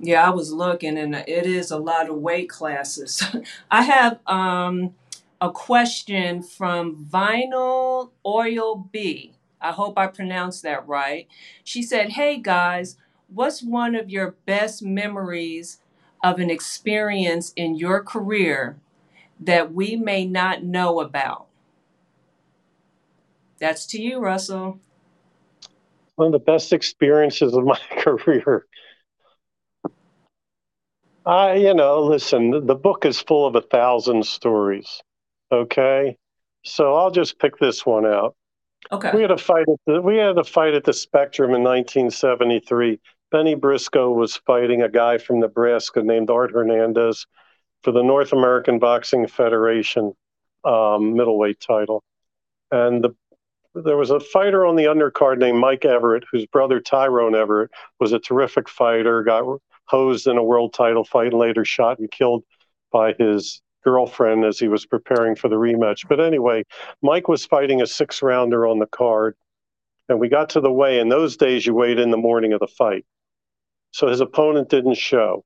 Yeah, 0.00 0.26
I 0.26 0.30
was 0.30 0.52
looking, 0.52 0.96
and 0.96 1.14
it 1.14 1.46
is 1.46 1.70
a 1.70 1.78
lot 1.78 2.08
of 2.08 2.16
weight 2.16 2.48
classes. 2.48 3.22
I 3.70 3.82
have 3.82 4.20
um, 4.26 4.94
a 5.40 5.50
question 5.50 6.42
from 6.42 7.04
Vinyl 7.04 8.10
Oil 8.24 8.88
B. 8.92 9.34
I 9.60 9.72
hope 9.72 9.98
I 9.98 10.06
pronounced 10.06 10.62
that 10.62 10.86
right. 10.86 11.26
She 11.64 11.82
said, 11.82 12.10
Hey 12.10 12.38
guys, 12.38 12.96
what's 13.26 13.62
one 13.62 13.96
of 13.96 14.08
your 14.08 14.36
best 14.46 14.82
memories 14.82 15.80
of 16.22 16.38
an 16.38 16.48
experience 16.48 17.52
in 17.56 17.74
your 17.74 18.02
career 18.02 18.78
that 19.40 19.72
we 19.72 19.96
may 19.96 20.24
not 20.24 20.62
know 20.62 21.00
about? 21.00 21.47
That's 23.58 23.86
to 23.86 24.00
you, 24.00 24.18
Russell. 24.20 24.78
One 26.16 26.26
of 26.26 26.32
the 26.32 26.38
best 26.38 26.72
experiences 26.72 27.54
of 27.54 27.64
my 27.64 27.78
career. 27.98 28.66
I, 31.26 31.54
you 31.54 31.74
know, 31.74 32.02
listen, 32.04 32.66
the 32.66 32.74
book 32.74 33.04
is 33.04 33.20
full 33.20 33.46
of 33.46 33.54
a 33.54 33.60
thousand 33.60 34.24
stories. 34.24 35.02
Okay. 35.52 36.16
So 36.64 36.94
I'll 36.94 37.10
just 37.10 37.38
pick 37.38 37.58
this 37.58 37.84
one 37.84 38.06
out. 38.06 38.34
Okay. 38.90 39.10
We 39.14 39.22
had 39.22 39.30
a 39.30 39.36
fight 39.36 39.66
at 39.68 39.80
the, 39.86 40.00
we 40.00 40.16
had 40.16 40.38
a 40.38 40.44
fight 40.44 40.74
at 40.74 40.84
the 40.84 40.92
Spectrum 40.92 41.50
in 41.50 41.62
1973. 41.62 42.98
Bennie 43.30 43.54
Briscoe 43.54 44.10
was 44.10 44.36
fighting 44.36 44.82
a 44.82 44.88
guy 44.88 45.18
from 45.18 45.40
Nebraska 45.40 46.02
named 46.02 46.30
Art 46.30 46.52
Hernandez 46.52 47.26
for 47.82 47.92
the 47.92 48.02
North 48.02 48.32
American 48.32 48.78
Boxing 48.78 49.26
Federation 49.26 50.14
um, 50.64 51.14
middleweight 51.14 51.60
title. 51.60 52.02
And 52.70 53.04
the 53.04 53.14
there 53.84 53.96
was 53.96 54.10
a 54.10 54.20
fighter 54.20 54.66
on 54.66 54.76
the 54.76 54.84
undercard 54.84 55.38
named 55.38 55.58
Mike 55.58 55.84
Everett, 55.84 56.24
whose 56.30 56.46
brother 56.46 56.80
Tyrone 56.80 57.34
Everett 57.34 57.70
was 58.00 58.12
a 58.12 58.18
terrific 58.18 58.68
fighter, 58.68 59.22
got 59.22 59.44
hosed 59.86 60.26
in 60.26 60.36
a 60.36 60.42
world 60.42 60.74
title 60.74 61.04
fight, 61.04 61.28
and 61.28 61.38
later 61.38 61.64
shot 61.64 61.98
and 61.98 62.10
killed 62.10 62.44
by 62.92 63.14
his 63.18 63.60
girlfriend 63.84 64.44
as 64.44 64.58
he 64.58 64.68
was 64.68 64.86
preparing 64.86 65.34
for 65.34 65.48
the 65.48 65.56
rematch. 65.56 66.08
But 66.08 66.20
anyway, 66.20 66.64
Mike 67.02 67.28
was 67.28 67.46
fighting 67.46 67.80
a 67.82 67.86
six 67.86 68.22
rounder 68.22 68.66
on 68.66 68.78
the 68.78 68.86
card, 68.86 69.34
and 70.08 70.20
we 70.20 70.28
got 70.28 70.50
to 70.50 70.60
the 70.60 70.72
weigh. 70.72 70.98
In 70.98 71.08
those 71.08 71.36
days, 71.36 71.66
you 71.66 71.74
weighed 71.74 71.98
in 71.98 72.10
the 72.10 72.16
morning 72.16 72.52
of 72.52 72.60
the 72.60 72.66
fight. 72.66 73.04
So 73.92 74.08
his 74.08 74.20
opponent 74.20 74.68
didn't 74.68 74.96
show. 74.96 75.44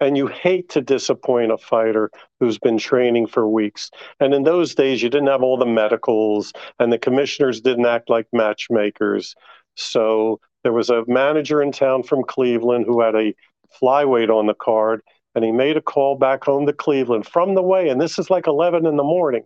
And 0.00 0.16
you 0.16 0.26
hate 0.26 0.68
to 0.70 0.80
disappoint 0.80 1.52
a 1.52 1.58
fighter 1.58 2.10
who's 2.40 2.58
been 2.58 2.78
training 2.78 3.28
for 3.28 3.48
weeks. 3.48 3.90
And 4.18 4.34
in 4.34 4.42
those 4.42 4.74
days, 4.74 5.02
you 5.02 5.08
didn't 5.08 5.28
have 5.28 5.42
all 5.42 5.56
the 5.56 5.66
medicals, 5.66 6.52
and 6.78 6.92
the 6.92 6.98
commissioners 6.98 7.60
didn't 7.60 7.86
act 7.86 8.10
like 8.10 8.26
matchmakers. 8.32 9.34
So 9.76 10.40
there 10.64 10.72
was 10.72 10.90
a 10.90 11.04
manager 11.06 11.62
in 11.62 11.70
town 11.70 12.02
from 12.02 12.24
Cleveland 12.24 12.86
who 12.86 13.00
had 13.00 13.14
a 13.14 13.34
flyweight 13.80 14.30
on 14.30 14.46
the 14.46 14.54
card, 14.54 15.00
and 15.34 15.44
he 15.44 15.52
made 15.52 15.76
a 15.76 15.82
call 15.82 16.16
back 16.16 16.44
home 16.44 16.66
to 16.66 16.72
Cleveland 16.72 17.26
from 17.26 17.54
the 17.54 17.62
way. 17.62 17.88
And 17.88 18.00
this 18.00 18.18
is 18.18 18.30
like 18.30 18.46
11 18.46 18.86
in 18.86 18.96
the 18.96 19.04
morning. 19.04 19.44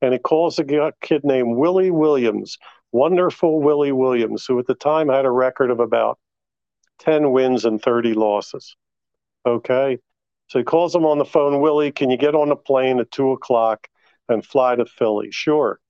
And 0.00 0.12
he 0.12 0.18
calls 0.18 0.58
a 0.58 0.92
kid 1.02 1.22
named 1.24 1.56
Willie 1.56 1.90
Williams, 1.90 2.58
wonderful 2.92 3.60
Willie 3.60 3.92
Williams, 3.92 4.44
who 4.46 4.58
at 4.58 4.66
the 4.66 4.74
time 4.74 5.08
had 5.08 5.24
a 5.24 5.30
record 5.30 5.70
of 5.70 5.80
about 5.80 6.18
10 7.00 7.32
wins 7.32 7.64
and 7.64 7.82
30 7.82 8.14
losses. 8.14 8.76
Okay. 9.46 9.98
So 10.48 10.58
he 10.58 10.64
calls 10.64 10.94
him 10.94 11.06
on 11.06 11.18
the 11.18 11.24
phone, 11.24 11.60
Willie, 11.60 11.92
can 11.92 12.10
you 12.10 12.16
get 12.16 12.34
on 12.34 12.50
a 12.50 12.56
plane 12.56 13.00
at 13.00 13.10
two 13.10 13.32
o'clock 13.32 13.88
and 14.28 14.44
fly 14.44 14.76
to 14.76 14.84
Philly? 14.84 15.30
Sure. 15.30 15.80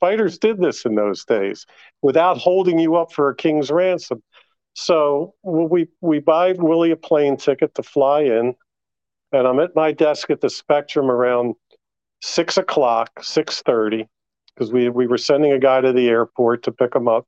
Fighters 0.00 0.38
did 0.38 0.58
this 0.58 0.84
in 0.84 0.94
those 0.94 1.24
days 1.24 1.66
without 2.02 2.36
holding 2.36 2.78
you 2.78 2.96
up 2.96 3.12
for 3.12 3.30
a 3.30 3.36
king's 3.36 3.70
ransom. 3.70 4.22
So 4.74 5.34
we 5.42 5.88
we 6.02 6.18
buy 6.18 6.52
Willie 6.52 6.90
a 6.90 6.96
plane 6.96 7.38
ticket 7.38 7.74
to 7.76 7.82
fly 7.82 8.22
in, 8.22 8.54
and 9.32 9.46
I'm 9.46 9.58
at 9.60 9.74
my 9.74 9.92
desk 9.92 10.28
at 10.28 10.42
the 10.42 10.50
Spectrum 10.50 11.10
around 11.10 11.54
six 12.20 12.58
o'clock, 12.58 13.22
six 13.22 13.62
thirty, 13.62 14.06
because 14.54 14.70
we 14.72 14.90
we 14.90 15.06
were 15.06 15.16
sending 15.16 15.52
a 15.52 15.58
guy 15.58 15.80
to 15.80 15.94
the 15.94 16.08
airport 16.08 16.64
to 16.64 16.72
pick 16.72 16.94
him 16.94 17.08
up, 17.08 17.26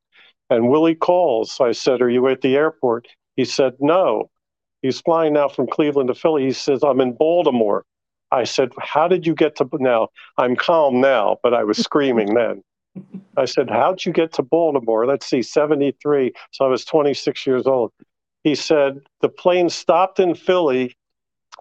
and 0.50 0.68
Willie 0.68 0.94
calls. 0.94 1.58
I 1.58 1.72
said, 1.72 2.02
"Are 2.02 2.10
you 2.10 2.28
at 2.28 2.42
the 2.42 2.54
airport?" 2.54 3.08
He 3.36 3.46
said, 3.46 3.76
"No." 3.80 4.28
He's 4.82 5.00
flying 5.00 5.32
now 5.32 5.48
from 5.48 5.66
Cleveland 5.66 6.08
to 6.08 6.14
Philly. 6.14 6.44
He 6.44 6.52
says, 6.52 6.82
I'm 6.82 7.00
in 7.00 7.12
Baltimore. 7.12 7.84
I 8.30 8.44
said, 8.44 8.72
How 8.78 9.08
did 9.08 9.26
you 9.26 9.34
get 9.34 9.56
to 9.56 9.68
now? 9.72 10.08
I'm 10.36 10.56
calm 10.56 11.00
now, 11.00 11.38
but 11.42 11.54
I 11.54 11.64
was 11.64 11.78
screaming 11.78 12.34
then. 12.34 12.62
I 13.36 13.44
said, 13.44 13.70
How'd 13.70 14.04
you 14.04 14.12
get 14.12 14.32
to 14.34 14.42
Baltimore? 14.42 15.06
Let's 15.06 15.26
see, 15.26 15.42
73. 15.42 16.32
So 16.52 16.64
I 16.64 16.68
was 16.68 16.84
26 16.84 17.46
years 17.46 17.66
old. 17.66 17.92
He 18.44 18.54
said, 18.54 19.00
The 19.20 19.28
plane 19.28 19.68
stopped 19.70 20.20
in 20.20 20.34
Philly 20.34 20.96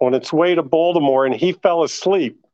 on 0.00 0.14
its 0.14 0.32
way 0.32 0.54
to 0.54 0.62
Baltimore 0.62 1.26
and 1.26 1.34
he 1.34 1.52
fell 1.52 1.82
asleep 1.82 2.44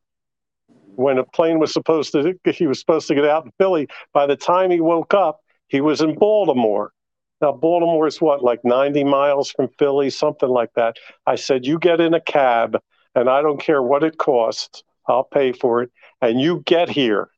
when 0.96 1.18
a 1.18 1.24
plane 1.24 1.58
was 1.58 1.72
supposed 1.72 2.12
to 2.12 2.34
he 2.52 2.66
was 2.66 2.78
supposed 2.78 3.08
to 3.08 3.14
get 3.14 3.24
out 3.24 3.44
in 3.44 3.52
Philly. 3.58 3.88
By 4.12 4.26
the 4.26 4.36
time 4.36 4.70
he 4.70 4.80
woke 4.80 5.12
up, 5.12 5.40
he 5.68 5.80
was 5.80 6.00
in 6.00 6.14
Baltimore. 6.14 6.92
Now, 7.40 7.52
Baltimore 7.52 8.06
is 8.06 8.20
what, 8.20 8.42
like 8.42 8.60
90 8.64 9.04
miles 9.04 9.50
from 9.50 9.68
Philly, 9.78 10.10
something 10.10 10.48
like 10.48 10.72
that. 10.74 10.96
I 11.26 11.34
said, 11.34 11.66
You 11.66 11.78
get 11.78 12.00
in 12.00 12.14
a 12.14 12.20
cab, 12.20 12.78
and 13.14 13.28
I 13.28 13.42
don't 13.42 13.60
care 13.60 13.82
what 13.82 14.04
it 14.04 14.18
costs, 14.18 14.82
I'll 15.06 15.24
pay 15.24 15.52
for 15.52 15.82
it, 15.82 15.90
and 16.20 16.40
you 16.40 16.62
get 16.64 16.88
here. 16.88 17.28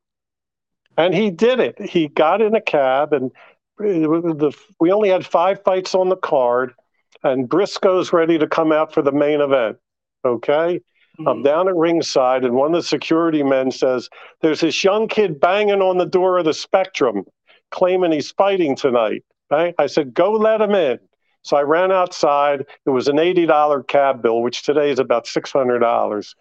And 0.96 1.14
he 1.14 1.30
did 1.30 1.60
it. 1.60 1.80
He 1.80 2.08
got 2.08 2.40
in 2.40 2.54
a 2.54 2.60
cab, 2.60 3.12
and 3.12 3.30
the, 3.78 4.56
we 4.80 4.92
only 4.92 5.10
had 5.10 5.26
five 5.26 5.62
fights 5.62 5.94
on 5.94 6.08
the 6.08 6.16
card, 6.16 6.72
and 7.22 7.48
Briscoe's 7.48 8.12
ready 8.12 8.38
to 8.38 8.46
come 8.46 8.72
out 8.72 8.94
for 8.94 9.02
the 9.02 9.12
main 9.12 9.40
event. 9.40 9.76
Okay? 10.24 10.80
Mm-hmm. 11.18 11.28
I'm 11.28 11.42
down 11.42 11.68
at 11.68 11.76
ringside, 11.76 12.44
and 12.44 12.54
one 12.54 12.74
of 12.74 12.82
the 12.82 12.88
security 12.88 13.42
men 13.42 13.70
says, 13.70 14.08
There's 14.40 14.60
this 14.60 14.82
young 14.84 15.08
kid 15.08 15.40
banging 15.40 15.82
on 15.82 15.98
the 15.98 16.06
door 16.06 16.38
of 16.38 16.44
the 16.44 16.54
Spectrum, 16.54 17.24
claiming 17.70 18.12
he's 18.12 18.30
fighting 18.30 18.76
tonight. 18.76 19.24
Right? 19.50 19.74
I 19.78 19.86
said, 19.86 20.14
go 20.14 20.32
let 20.32 20.60
him 20.60 20.74
in. 20.74 20.98
So 21.42 21.56
I 21.56 21.62
ran 21.62 21.92
outside. 21.92 22.66
It 22.84 22.90
was 22.90 23.06
an 23.06 23.16
$80 23.16 23.86
cab 23.86 24.22
bill, 24.22 24.42
which 24.42 24.64
today 24.64 24.90
is 24.90 24.98
about 24.98 25.26
$600. 25.26 26.34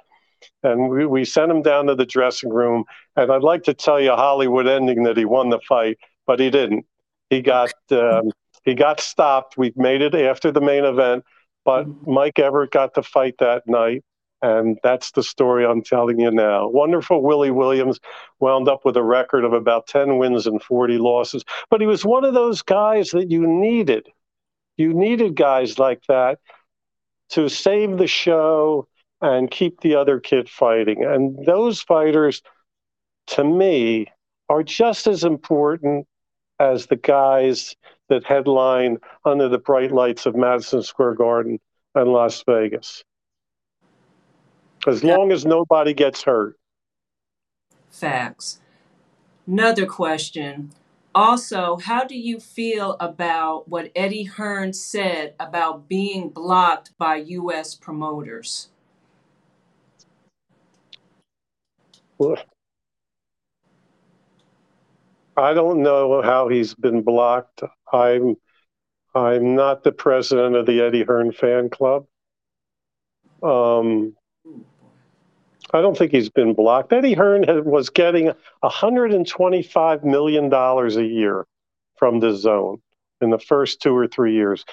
And 0.63 0.89
we, 0.89 1.05
we 1.05 1.25
sent 1.25 1.51
him 1.51 1.61
down 1.61 1.87
to 1.87 1.95
the 1.95 2.05
dressing 2.05 2.49
room. 2.49 2.85
And 3.15 3.31
I'd 3.31 3.43
like 3.43 3.63
to 3.63 3.73
tell 3.73 4.01
you 4.01 4.13
a 4.13 4.15
Hollywood 4.15 4.67
ending 4.67 5.03
that 5.03 5.17
he 5.17 5.25
won 5.25 5.49
the 5.49 5.59
fight, 5.59 5.97
but 6.25 6.39
he 6.39 6.49
didn't. 6.49 6.85
He 7.29 7.41
got 7.41 7.71
um, 7.91 8.31
he 8.63 8.73
got 8.73 8.99
stopped. 8.99 9.57
We 9.57 9.73
made 9.75 10.01
it 10.01 10.15
after 10.15 10.51
the 10.51 10.61
main 10.61 10.85
event, 10.85 11.23
but 11.63 11.87
Mike 12.07 12.39
Everett 12.39 12.71
got 12.71 12.93
the 12.93 13.03
fight 13.03 13.35
that 13.39 13.67
night. 13.67 14.03
And 14.45 14.77
that's 14.84 15.10
the 15.10 15.23
story 15.23 15.65
I'm 15.65 15.81
telling 15.81 16.19
you 16.19 16.29
now. 16.29 16.67
Wonderful 16.67 17.23
Willie 17.23 17.49
Williams 17.49 17.99
wound 18.39 18.69
up 18.69 18.86
with 18.86 18.95
a 18.95 19.01
record 19.01 19.43
of 19.43 19.53
about 19.53 19.88
10 19.88 20.19
wins 20.19 20.45
and 20.45 20.62
40 20.62 20.99
losses. 20.99 21.43
But 21.71 21.81
he 21.81 21.88
was 21.88 22.05
one 22.05 22.23
of 22.23 22.36
those 22.36 22.62
guys 22.62 23.10
that 23.10 23.31
you 23.31 23.47
needed. 23.47 24.08
You 24.77 24.93
needed 24.93 25.36
guys 25.36 25.79
like 25.79 26.03
that 26.10 26.38
to 27.29 27.49
save 27.49 27.97
the 27.97 28.05
show 28.05 28.88
and 29.19 29.49
keep 29.49 29.81
the 29.81 29.95
other 29.95 30.19
kid 30.19 30.47
fighting. 30.47 31.03
And 31.03 31.43
those 31.47 31.81
fighters, 31.81 32.43
to 33.27 33.43
me, 33.43 34.05
are 34.47 34.62
just 34.62 35.08
as 35.08 35.23
important 35.23 36.05
as 36.60 36.86
the 36.86 36.97
guys 36.97 37.75
that 38.10 38.25
headline 38.25 38.99
under 39.25 39.49
the 39.49 39.58
bright 39.58 39.91
lights 39.91 40.27
of 40.27 40.36
Madison 40.36 40.84
Square 40.84 41.15
Garden 41.15 41.60
and 41.95 42.10
Las 42.13 42.43
Vegas. 42.45 43.03
As 44.87 45.03
long 45.03 45.31
as 45.31 45.45
nobody 45.45 45.93
gets 45.93 46.23
hurt. 46.23 46.57
Facts. 47.89 48.59
Another 49.47 49.85
question. 49.85 50.71
Also, 51.13 51.77
how 51.77 52.03
do 52.03 52.17
you 52.17 52.39
feel 52.39 52.97
about 52.99 53.69
what 53.69 53.89
Eddie 53.95 54.23
Hearn 54.23 54.73
said 54.73 55.33
about 55.39 55.87
being 55.87 56.29
blocked 56.29 56.91
by 56.97 57.15
U.S. 57.15 57.73
promoters? 57.73 58.67
Well, 62.17 62.37
I 65.37 65.53
don't 65.53 65.81
know 65.83 66.21
how 66.21 66.47
he's 66.49 66.73
been 66.73 67.01
blocked. 67.01 67.61
I'm 67.91 68.35
I'm 69.13 69.55
not 69.55 69.83
the 69.83 69.93
president 69.93 70.55
of 70.55 70.65
the 70.65 70.81
Eddie 70.81 71.03
Hearn 71.03 71.31
fan 71.31 71.69
club. 71.69 72.05
Um, 73.41 74.15
I 75.73 75.82
don't 75.82 75.97
think 75.97 76.12
he's 76.12 76.30
been 76.30 76.54
blocked. 76.54 76.93
Eddie 76.93 77.13
Hearn 77.13 77.43
had, 77.43 77.65
was 77.65 77.89
getting 77.89 78.32
125 78.60 80.04
million 80.04 80.49
dollars 80.49 80.95
a 80.95 81.06
year 81.06 81.45
from 81.97 82.21
DAZN 82.21 82.80
in 83.21 83.30
the 83.30 83.39
first 83.39 83.82
two 83.82 83.95
or 83.95 84.08
three 84.08 84.34
years. 84.34 84.65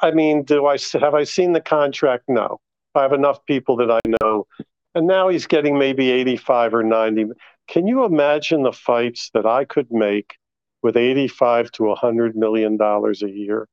I 0.00 0.10
mean, 0.10 0.42
do 0.42 0.66
I 0.66 0.78
have 0.94 1.14
I 1.14 1.24
seen 1.24 1.52
the 1.52 1.60
contract? 1.60 2.24
No. 2.28 2.58
I 2.94 3.02
have 3.02 3.12
enough 3.12 3.44
people 3.44 3.76
that 3.76 3.90
I 3.90 4.00
know, 4.22 4.46
and 4.94 5.06
now 5.06 5.28
he's 5.28 5.46
getting 5.46 5.78
maybe 5.78 6.10
85 6.10 6.74
or 6.74 6.82
90. 6.82 7.26
Can 7.68 7.86
you 7.86 8.04
imagine 8.04 8.62
the 8.62 8.72
fights 8.72 9.30
that 9.34 9.44
I 9.44 9.64
could 9.64 9.90
make 9.90 10.36
with 10.82 10.96
85 10.96 11.72
to 11.72 11.82
100 11.84 12.36
million 12.36 12.78
dollars 12.78 13.22
a 13.22 13.28
year? 13.28 13.68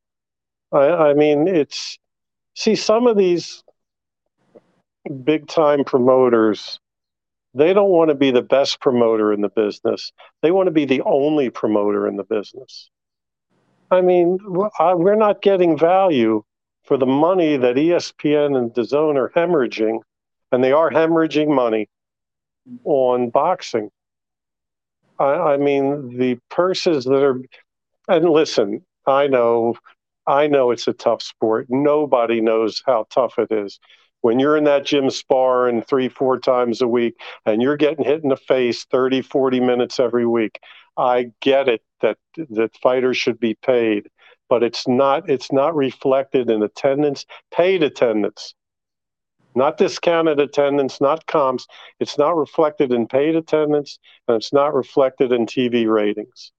I, 0.73 0.87
I 0.89 1.13
mean, 1.13 1.47
it's 1.47 1.97
see 2.55 2.75
some 2.75 3.07
of 3.07 3.17
these 3.17 3.62
big 5.23 5.47
time 5.47 5.83
promoters 5.83 6.79
they 7.53 7.73
don't 7.73 7.89
want 7.89 8.09
to 8.09 8.15
be 8.15 8.31
the 8.31 8.41
best 8.41 8.79
promoter 8.79 9.31
in 9.31 9.41
the 9.41 9.49
business. 9.49 10.11
They 10.41 10.51
want 10.51 10.67
to 10.67 10.71
be 10.71 10.85
the 10.85 11.01
only 11.01 11.49
promoter 11.49 12.07
in 12.07 12.17
the 12.17 12.23
business. 12.23 12.89
I 13.91 14.01
mean, 14.01 14.39
we're 14.43 15.15
not 15.15 15.41
getting 15.41 15.77
value 15.77 16.43
for 16.83 16.97
the 16.97 17.05
money 17.05 17.57
that 17.57 17.75
ESPN 17.75 18.57
and 18.57 18.73
DAZN 18.73 19.15
are 19.15 19.29
hemorrhaging, 19.35 19.99
and 20.51 20.63
they 20.63 20.71
are 20.71 20.89
hemorrhaging 20.89 21.53
money 21.53 21.89
on 22.83 23.29
boxing. 23.29 23.91
I, 25.19 25.53
I 25.53 25.57
mean, 25.57 26.17
the 26.17 26.39
purses 26.49 27.05
that 27.05 27.23
are, 27.23 27.39
and 28.07 28.29
listen, 28.29 28.83
I 29.05 29.27
know, 29.27 29.75
I 30.25 30.47
know 30.47 30.71
it's 30.71 30.87
a 30.87 30.93
tough 30.93 31.21
sport. 31.21 31.67
Nobody 31.69 32.41
knows 32.41 32.81
how 32.83 33.05
tough 33.11 33.37
it 33.37 33.51
is. 33.51 33.79
When 34.23 34.39
you're 34.39 34.57
in 34.57 34.63
that 34.63 34.85
gym 34.85 35.09
sparring 35.09 35.83
three, 35.83 36.09
four 36.09 36.39
times 36.39 36.81
a 36.81 36.87
week 36.87 37.15
and 37.45 37.61
you're 37.61 37.77
getting 37.77 38.03
hit 38.03 38.23
in 38.23 38.29
the 38.29 38.37
face 38.37 38.85
30, 38.85 39.21
40 39.21 39.59
minutes 39.59 39.99
every 39.99 40.25
week, 40.25 40.59
I 40.97 41.31
get 41.41 41.69
it 41.69 41.81
that 42.01 42.17
that 42.49 42.75
fighters 42.81 43.17
should 43.17 43.39
be 43.39 43.53
paid, 43.55 44.09
but 44.49 44.63
it's 44.63 44.87
not 44.87 45.29
it's 45.29 45.51
not 45.51 45.75
reflected 45.75 46.49
in 46.49 46.63
attendance, 46.63 47.25
paid 47.51 47.83
attendance 47.83 48.55
not 49.55 49.77
discounted 49.77 50.39
attendance, 50.39 50.99
not 50.99 51.25
comps. 51.27 51.67
It's 51.99 52.17
not 52.17 52.35
reflected 52.35 52.91
in 52.91 53.07
paid 53.07 53.35
attendance, 53.35 53.99
and 54.27 54.37
it's 54.37 54.53
not 54.53 54.73
reflected 54.73 55.31
in 55.31 55.45
TV 55.45 55.87
ratings. 55.87 56.51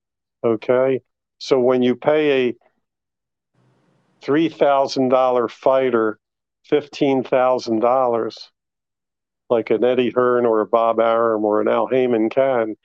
Okay? 0.44 1.00
So 1.38 1.60
when 1.60 1.82
you 1.82 1.96
pay 1.96 2.48
a 2.48 2.54
$3,000 4.22 5.50
fighter 5.50 6.18
$15,000, 6.70 8.36
like 9.50 9.70
an 9.70 9.84
Eddie 9.84 10.10
Hearn 10.10 10.46
or 10.46 10.60
a 10.60 10.66
Bob 10.66 11.00
Arum 11.00 11.44
or 11.44 11.60
an 11.60 11.68
Al 11.68 11.86
Haymon 11.86 12.30
can, 12.30 12.76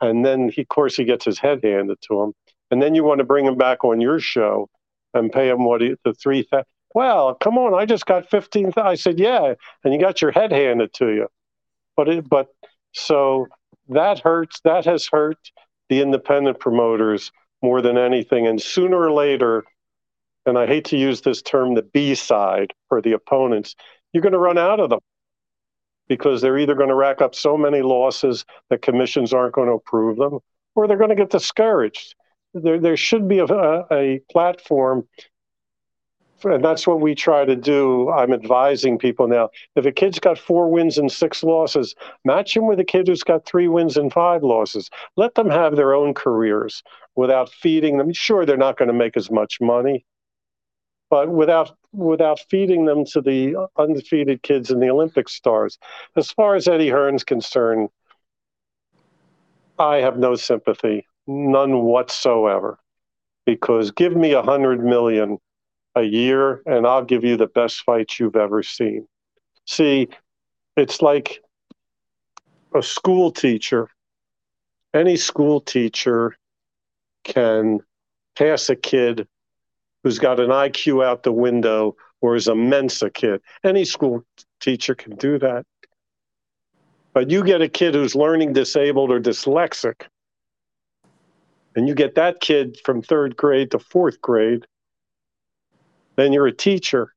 and 0.00 0.24
then 0.24 0.48
he, 0.48 0.62
of 0.62 0.68
course 0.68 0.96
he 0.96 1.04
gets 1.04 1.24
his 1.24 1.38
head 1.38 1.60
handed 1.62 1.98
to 2.02 2.22
him, 2.22 2.32
and 2.70 2.82
then 2.82 2.94
you 2.94 3.04
want 3.04 3.18
to 3.18 3.24
bring 3.24 3.46
him 3.46 3.56
back 3.56 3.84
on 3.84 4.00
your 4.00 4.20
show 4.20 4.68
and 5.14 5.32
pay 5.32 5.48
him 5.48 5.64
what 5.64 5.80
he, 5.80 5.94
the 6.04 6.14
three 6.14 6.42
thousand 6.42 6.66
well, 6.94 7.34
come 7.34 7.58
on, 7.58 7.74
I 7.74 7.84
just 7.84 8.06
got 8.06 8.30
15. 8.30 8.72
I 8.76 8.94
said, 8.94 9.18
yeah. 9.18 9.54
And 9.84 9.92
you 9.92 10.00
got 10.00 10.22
your 10.22 10.30
head 10.30 10.52
handed 10.52 10.92
to 10.94 11.08
you. 11.08 11.28
But 11.96 12.08
it, 12.08 12.28
but 12.28 12.48
so 12.92 13.46
that 13.88 14.20
hurts. 14.20 14.60
That 14.60 14.84
has 14.86 15.06
hurt 15.06 15.38
the 15.88 16.00
independent 16.00 16.60
promoters 16.60 17.32
more 17.62 17.82
than 17.82 17.98
anything. 17.98 18.46
And 18.46 18.60
sooner 18.60 18.96
or 18.96 19.12
later, 19.12 19.64
and 20.48 20.58
I 20.58 20.66
hate 20.66 20.84
to 20.86 20.96
use 20.96 21.20
this 21.20 21.42
term, 21.42 21.74
the 21.74 21.82
B 21.82 22.14
side 22.14 22.72
for 22.88 23.00
the 23.00 23.12
opponents, 23.12 23.76
you're 24.12 24.22
going 24.22 24.32
to 24.32 24.38
run 24.38 24.58
out 24.58 24.80
of 24.80 24.90
them 24.90 25.00
because 26.08 26.40
they're 26.40 26.58
either 26.58 26.74
going 26.74 26.88
to 26.88 26.94
rack 26.94 27.20
up 27.20 27.34
so 27.34 27.56
many 27.56 27.82
losses 27.82 28.44
that 28.70 28.82
commissions 28.82 29.32
aren't 29.32 29.54
going 29.54 29.68
to 29.68 29.74
approve 29.74 30.16
them 30.16 30.38
or 30.74 30.88
they're 30.88 30.96
going 30.96 31.10
to 31.10 31.16
get 31.16 31.30
discouraged. 31.30 32.14
There, 32.54 32.80
there 32.80 32.96
should 32.96 33.28
be 33.28 33.40
a, 33.40 33.44
a 33.92 34.20
platform 34.30 35.06
and 36.44 36.64
that's 36.64 36.86
what 36.86 37.00
we 37.00 37.14
try 37.14 37.44
to 37.44 37.56
do. 37.56 38.10
I'm 38.10 38.32
advising 38.32 38.98
people 38.98 39.26
now. 39.26 39.50
If 39.74 39.86
a 39.86 39.92
kid's 39.92 40.20
got 40.20 40.38
four 40.38 40.70
wins 40.70 40.96
and 40.96 41.10
six 41.10 41.42
losses, 41.42 41.94
match 42.24 42.56
him 42.56 42.66
with 42.66 42.78
a 42.78 42.84
kid 42.84 43.08
who's 43.08 43.24
got 43.24 43.44
three 43.44 43.68
wins 43.68 43.96
and 43.96 44.12
five 44.12 44.42
losses. 44.42 44.88
Let 45.16 45.34
them 45.34 45.50
have 45.50 45.74
their 45.74 45.94
own 45.94 46.14
careers 46.14 46.82
without 47.16 47.50
feeding 47.50 47.98
them. 47.98 48.12
Sure, 48.12 48.46
they're 48.46 48.56
not 48.56 48.76
going 48.76 48.88
to 48.88 48.94
make 48.94 49.16
as 49.16 49.30
much 49.30 49.58
money, 49.60 50.04
but 51.10 51.28
without 51.28 51.76
without 51.92 52.40
feeding 52.50 52.84
them 52.84 53.04
to 53.04 53.20
the 53.20 53.68
undefeated 53.78 54.42
kids 54.42 54.70
and 54.70 54.82
the 54.82 54.90
Olympic 54.90 55.28
stars. 55.28 55.78
As 56.16 56.30
far 56.30 56.54
as 56.54 56.68
Eddie 56.68 56.90
Hearn's 56.90 57.24
concerned, 57.24 57.88
I 59.78 59.96
have 59.96 60.18
no 60.18 60.34
sympathy, 60.34 61.06
none 61.26 61.82
whatsoever. 61.82 62.78
Because 63.46 63.90
give 63.90 64.14
me 64.14 64.32
a 64.32 64.42
hundred 64.42 64.84
million 64.84 65.38
a 65.94 66.02
year 66.02 66.62
and 66.66 66.86
I'll 66.86 67.04
give 67.04 67.24
you 67.24 67.36
the 67.36 67.46
best 67.46 67.82
fights 67.82 68.20
you've 68.20 68.36
ever 68.36 68.62
seen. 68.62 69.06
See, 69.66 70.08
it's 70.76 71.00
like 71.00 71.42
a 72.74 72.82
school 72.82 73.30
teacher. 73.30 73.88
Any 74.92 75.16
school 75.16 75.60
teacher 75.60 76.36
can 77.24 77.80
pass 78.36 78.68
a 78.68 78.76
kid 78.76 79.26
who's 80.08 80.18
got 80.18 80.40
an 80.40 80.48
IQ 80.48 81.04
out 81.04 81.22
the 81.22 81.30
window 81.30 81.94
or 82.22 82.34
is 82.34 82.48
a 82.48 82.54
Mensa 82.54 83.10
kid. 83.10 83.42
Any 83.62 83.84
school 83.84 84.24
teacher 84.58 84.94
can 84.94 85.16
do 85.16 85.38
that. 85.38 85.66
But 87.12 87.28
you 87.28 87.44
get 87.44 87.60
a 87.60 87.68
kid 87.68 87.92
who's 87.92 88.14
learning 88.14 88.54
disabled 88.54 89.10
or 89.10 89.20
dyslexic, 89.20 90.06
and 91.76 91.86
you 91.86 91.94
get 91.94 92.14
that 92.14 92.40
kid 92.40 92.78
from 92.86 93.02
third 93.02 93.36
grade 93.36 93.70
to 93.72 93.78
fourth 93.78 94.18
grade, 94.22 94.64
then 96.16 96.32
you're 96.32 96.46
a 96.46 96.56
teacher. 96.56 97.12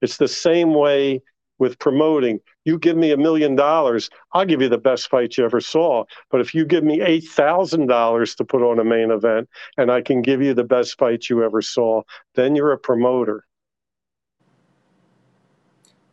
It's 0.00 0.16
the 0.16 0.26
same 0.26 0.72
way 0.72 1.20
with 1.58 1.78
promoting. 1.78 2.40
You 2.64 2.78
give 2.78 2.96
me 2.96 3.12
a 3.12 3.16
million 3.16 3.56
dollars, 3.56 4.10
I'll 4.32 4.44
give 4.44 4.60
you 4.60 4.68
the 4.68 4.78
best 4.78 5.08
fight 5.08 5.36
you 5.36 5.44
ever 5.44 5.60
saw. 5.60 6.04
But 6.30 6.40
if 6.40 6.54
you 6.54 6.64
give 6.64 6.84
me 6.84 6.98
$8,000 6.98 8.36
to 8.36 8.44
put 8.44 8.62
on 8.62 8.78
a 8.78 8.84
main 8.84 9.10
event 9.10 9.48
and 9.76 9.90
I 9.90 10.02
can 10.02 10.22
give 10.22 10.42
you 10.42 10.54
the 10.54 10.64
best 10.64 10.98
fight 10.98 11.28
you 11.28 11.42
ever 11.44 11.62
saw, 11.62 12.02
then 12.34 12.56
you're 12.56 12.72
a 12.72 12.78
promoter. 12.78 13.44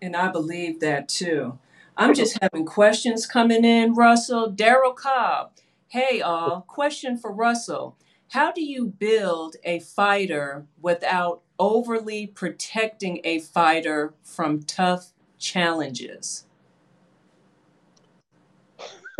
And 0.02 0.16
I 0.16 0.30
believe 0.30 0.80
that 0.82 1.08
too. 1.08 1.58
I'm 1.96 2.14
just 2.14 2.38
having 2.42 2.66
questions 2.66 3.26
coming 3.26 3.64
in, 3.64 3.94
Russell. 3.94 4.52
Daryl 4.52 4.96
Cobb. 4.96 5.52
Hey, 5.88 6.22
all. 6.22 6.62
Question 6.62 7.18
for 7.18 7.32
Russell. 7.32 7.98
How 8.32 8.52
do 8.52 8.64
you 8.64 8.88
build 8.88 9.58
a 9.64 9.80
fighter 9.80 10.66
without 10.82 11.44
overly 11.60 12.26
protecting 12.26 13.22
a 13.24 13.40
fighter 13.40 14.16
from 14.24 14.64
tough 14.64 15.13
challenges? 15.44 16.46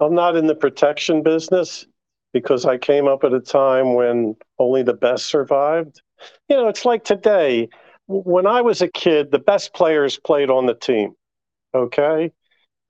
I'm 0.00 0.14
not 0.14 0.36
in 0.36 0.46
the 0.46 0.54
protection 0.54 1.22
business 1.22 1.86
because 2.32 2.66
I 2.66 2.76
came 2.76 3.08
up 3.08 3.24
at 3.24 3.32
a 3.32 3.40
time 3.40 3.94
when 3.94 4.36
only 4.58 4.82
the 4.82 4.92
best 4.92 5.26
survived. 5.26 6.02
You 6.48 6.56
know, 6.56 6.68
it's 6.68 6.84
like 6.84 7.04
today. 7.04 7.68
When 8.08 8.46
I 8.46 8.60
was 8.60 8.82
a 8.82 8.88
kid, 8.88 9.30
the 9.30 9.38
best 9.38 9.72
players 9.72 10.18
played 10.18 10.50
on 10.50 10.66
the 10.66 10.74
team. 10.74 11.14
Okay. 11.74 12.30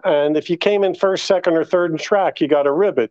And 0.04 0.36
if 0.36 0.50
you 0.50 0.56
came 0.56 0.84
in 0.84 0.94
first, 0.94 1.26
second, 1.26 1.56
or 1.56 1.64
third 1.64 1.90
in 1.90 1.98
track, 1.98 2.40
you 2.40 2.48
got 2.48 2.66
a 2.66 2.72
ribbon. 2.72 3.08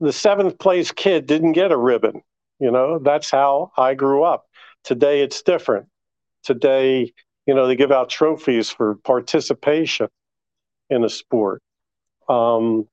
The 0.00 0.12
seventh 0.12 0.58
place 0.58 0.92
kid 0.92 1.26
didn't 1.26 1.52
get 1.52 1.72
a 1.72 1.76
ribbon. 1.76 2.22
You 2.58 2.70
know, 2.70 2.98
that's 2.98 3.30
how 3.30 3.72
I 3.76 3.94
grew 3.94 4.22
up. 4.22 4.46
Today 4.84 5.20
it's 5.22 5.42
different. 5.42 5.86
Today, 6.42 7.12
you 7.46 7.54
know, 7.54 7.66
they 7.66 7.76
give 7.76 7.92
out 7.92 8.08
trophies 8.08 8.70
for 8.70 8.96
participation 8.96 10.08
in 10.90 11.04
a 11.04 11.08
sport. 11.08 11.62
Um, 12.28 12.88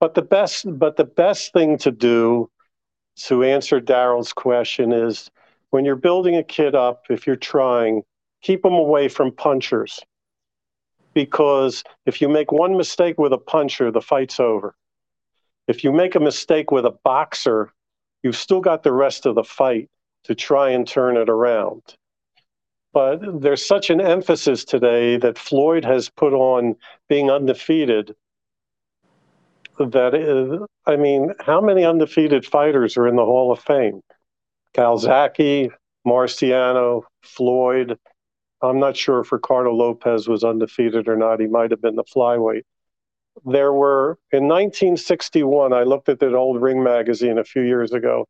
but 0.00 0.14
the 0.14 0.22
best, 0.22 0.66
but 0.78 0.96
the 0.96 1.04
best 1.04 1.52
thing 1.52 1.78
to 1.78 1.90
do 1.90 2.50
to 3.26 3.44
answer 3.44 3.80
Daryl's 3.80 4.32
question 4.32 4.92
is 4.92 5.30
when 5.70 5.84
you're 5.84 5.96
building 5.96 6.36
a 6.36 6.42
kid 6.42 6.74
up, 6.74 7.04
if 7.10 7.26
you're 7.26 7.36
trying, 7.36 8.02
keep 8.42 8.62
them 8.62 8.74
away 8.74 9.08
from 9.08 9.32
punchers. 9.32 10.00
Because 11.14 11.84
if 12.06 12.20
you 12.20 12.28
make 12.28 12.50
one 12.50 12.76
mistake 12.76 13.18
with 13.18 13.32
a 13.32 13.38
puncher, 13.38 13.90
the 13.90 14.00
fight's 14.00 14.40
over. 14.40 14.74
If 15.68 15.84
you 15.84 15.92
make 15.92 16.16
a 16.16 16.20
mistake 16.20 16.70
with 16.70 16.84
a 16.84 16.94
boxer, 17.04 17.72
you've 18.22 18.36
still 18.36 18.60
got 18.60 18.82
the 18.82 18.92
rest 18.92 19.24
of 19.24 19.36
the 19.36 19.44
fight 19.44 19.88
to 20.24 20.34
try 20.34 20.70
and 20.70 20.86
turn 20.86 21.16
it 21.16 21.28
around. 21.28 21.82
But 22.94 23.42
there's 23.42 23.66
such 23.66 23.90
an 23.90 24.00
emphasis 24.00 24.64
today 24.64 25.16
that 25.16 25.36
Floyd 25.36 25.84
has 25.84 26.08
put 26.08 26.32
on 26.32 26.76
being 27.08 27.28
undefeated 27.28 28.14
that, 29.78 30.14
is, 30.14 30.60
I 30.86 30.94
mean, 30.94 31.32
how 31.40 31.60
many 31.60 31.84
undefeated 31.84 32.46
fighters 32.46 32.96
are 32.96 33.08
in 33.08 33.16
the 33.16 33.24
Hall 33.24 33.50
of 33.50 33.58
Fame? 33.58 34.00
Calzaghe, 34.74 35.70
Marciano, 36.06 37.02
Floyd. 37.22 37.98
I'm 38.62 38.78
not 38.78 38.96
sure 38.96 39.20
if 39.20 39.32
Ricardo 39.32 39.72
Lopez 39.72 40.28
was 40.28 40.44
undefeated 40.44 41.08
or 41.08 41.16
not. 41.16 41.40
He 41.40 41.48
might 41.48 41.72
have 41.72 41.82
been 41.82 41.96
the 41.96 42.04
flyweight. 42.04 42.62
There 43.44 43.72
were, 43.72 44.18
in 44.30 44.44
1961, 44.44 45.72
I 45.72 45.82
looked 45.82 46.08
at 46.08 46.20
that 46.20 46.34
old 46.34 46.62
Ring 46.62 46.84
magazine 46.84 47.38
a 47.38 47.44
few 47.44 47.62
years 47.62 47.92
ago, 47.92 48.26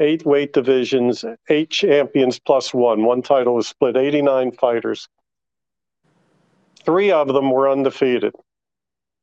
eight 0.00 0.24
weight 0.24 0.52
divisions, 0.52 1.24
eight 1.48 1.70
champions 1.70 2.38
plus 2.38 2.74
one. 2.74 3.04
One 3.04 3.22
title 3.22 3.54
was 3.54 3.68
split, 3.68 3.96
89 3.96 4.52
fighters. 4.52 5.08
Three 6.84 7.10
of 7.10 7.28
them 7.28 7.50
were 7.50 7.68
undefeated. 7.68 8.34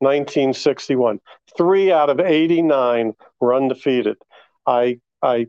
1961. 0.00 1.20
Three 1.56 1.92
out 1.92 2.10
of 2.10 2.18
89 2.18 3.14
were 3.40 3.54
undefeated. 3.54 4.16
I, 4.66 4.98
I 5.22 5.46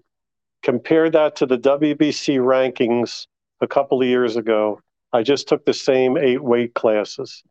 compared 0.62 1.14
that 1.14 1.36
to 1.38 1.48
the 1.48 1.58
WBC 1.58 2.38
rankings 2.38 3.26
a 3.62 3.68
couple 3.68 4.02
of 4.02 4.08
years 4.08 4.36
ago. 4.36 4.80
I 5.12 5.24
just 5.24 5.48
took 5.48 5.66
the 5.66 5.74
same 5.74 6.18
eight 6.18 6.44
weight 6.44 6.76
classes, 6.76 7.44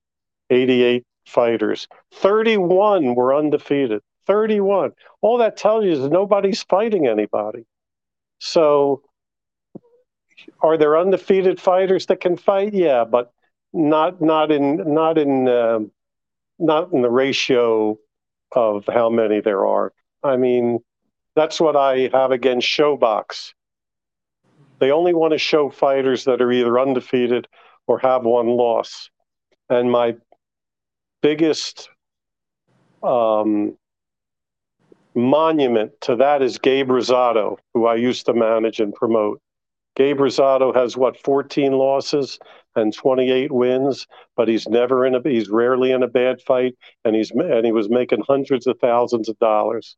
88 0.50 1.04
fighters. 1.26 1.88
31 2.14 3.14
were 3.14 3.34
undefeated. 3.34 4.02
31. 4.26 4.92
All 5.20 5.38
that 5.38 5.56
tells 5.56 5.84
you 5.84 5.92
is 5.92 5.98
nobody's 6.08 6.62
fighting 6.62 7.06
anybody. 7.06 7.64
So, 8.38 9.02
are 10.60 10.76
there 10.76 10.98
undefeated 10.98 11.60
fighters 11.60 12.06
that 12.06 12.20
can 12.20 12.36
fight? 12.36 12.74
Yeah, 12.74 13.04
but 13.04 13.32
not 13.72 14.20
not 14.20 14.50
in 14.50 14.94
not 14.94 15.18
in 15.18 15.48
uh, 15.48 15.80
not 16.58 16.92
in 16.92 17.02
the 17.02 17.10
ratio 17.10 17.98
of 18.52 18.84
how 18.86 19.08
many 19.10 19.40
there 19.40 19.66
are. 19.66 19.92
I 20.22 20.36
mean, 20.36 20.80
that's 21.34 21.60
what 21.60 21.76
I 21.76 22.10
have 22.12 22.30
against 22.30 22.68
ShoBox. 22.68 23.52
They 24.78 24.90
only 24.90 25.14
want 25.14 25.32
to 25.32 25.38
show 25.38 25.70
fighters 25.70 26.24
that 26.24 26.42
are 26.42 26.52
either 26.52 26.78
undefeated 26.78 27.46
or 27.86 27.98
have 28.00 28.24
one 28.24 28.48
loss. 28.48 29.10
And 29.68 29.90
my 29.90 30.16
biggest 31.22 31.88
um, 33.02 33.76
monument 35.14 35.92
to 36.02 36.16
that 36.16 36.42
is 36.42 36.58
Gabe 36.58 36.88
Rosado, 36.88 37.58
who 37.74 37.86
I 37.86 37.96
used 37.96 38.26
to 38.26 38.34
manage 38.34 38.80
and 38.80 38.94
promote. 38.94 39.40
Gabe 39.94 40.18
Rosado 40.18 40.74
has 40.74 40.96
what 40.96 41.18
14 41.18 41.72
losses 41.72 42.38
and 42.74 42.94
28 42.94 43.52
wins, 43.52 44.06
but 44.36 44.48
he's 44.48 44.66
never 44.66 45.04
in 45.04 45.14
a 45.14 45.20
he's 45.22 45.50
rarely 45.50 45.92
in 45.92 46.02
a 46.02 46.08
bad 46.08 46.40
fight, 46.40 46.74
and 47.04 47.14
he's 47.14 47.30
and 47.30 47.66
he 47.66 47.72
was 47.72 47.90
making 47.90 48.22
hundreds 48.26 48.66
of 48.66 48.78
thousands 48.80 49.28
of 49.28 49.38
dollars. 49.38 49.96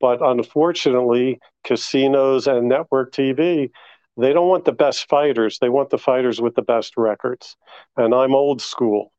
But 0.00 0.20
unfortunately, 0.22 1.40
casinos 1.64 2.46
and 2.46 2.68
network 2.68 3.12
TV, 3.12 3.70
they 4.16 4.32
don't 4.32 4.48
want 4.48 4.64
the 4.64 4.72
best 4.72 5.08
fighters. 5.08 5.58
They 5.58 5.68
want 5.68 5.90
the 5.90 5.98
fighters 5.98 6.40
with 6.40 6.54
the 6.54 6.62
best 6.62 6.94
records. 6.96 7.56
And 7.96 8.14
I'm 8.14 8.34
old 8.34 8.60
school. 8.60 9.12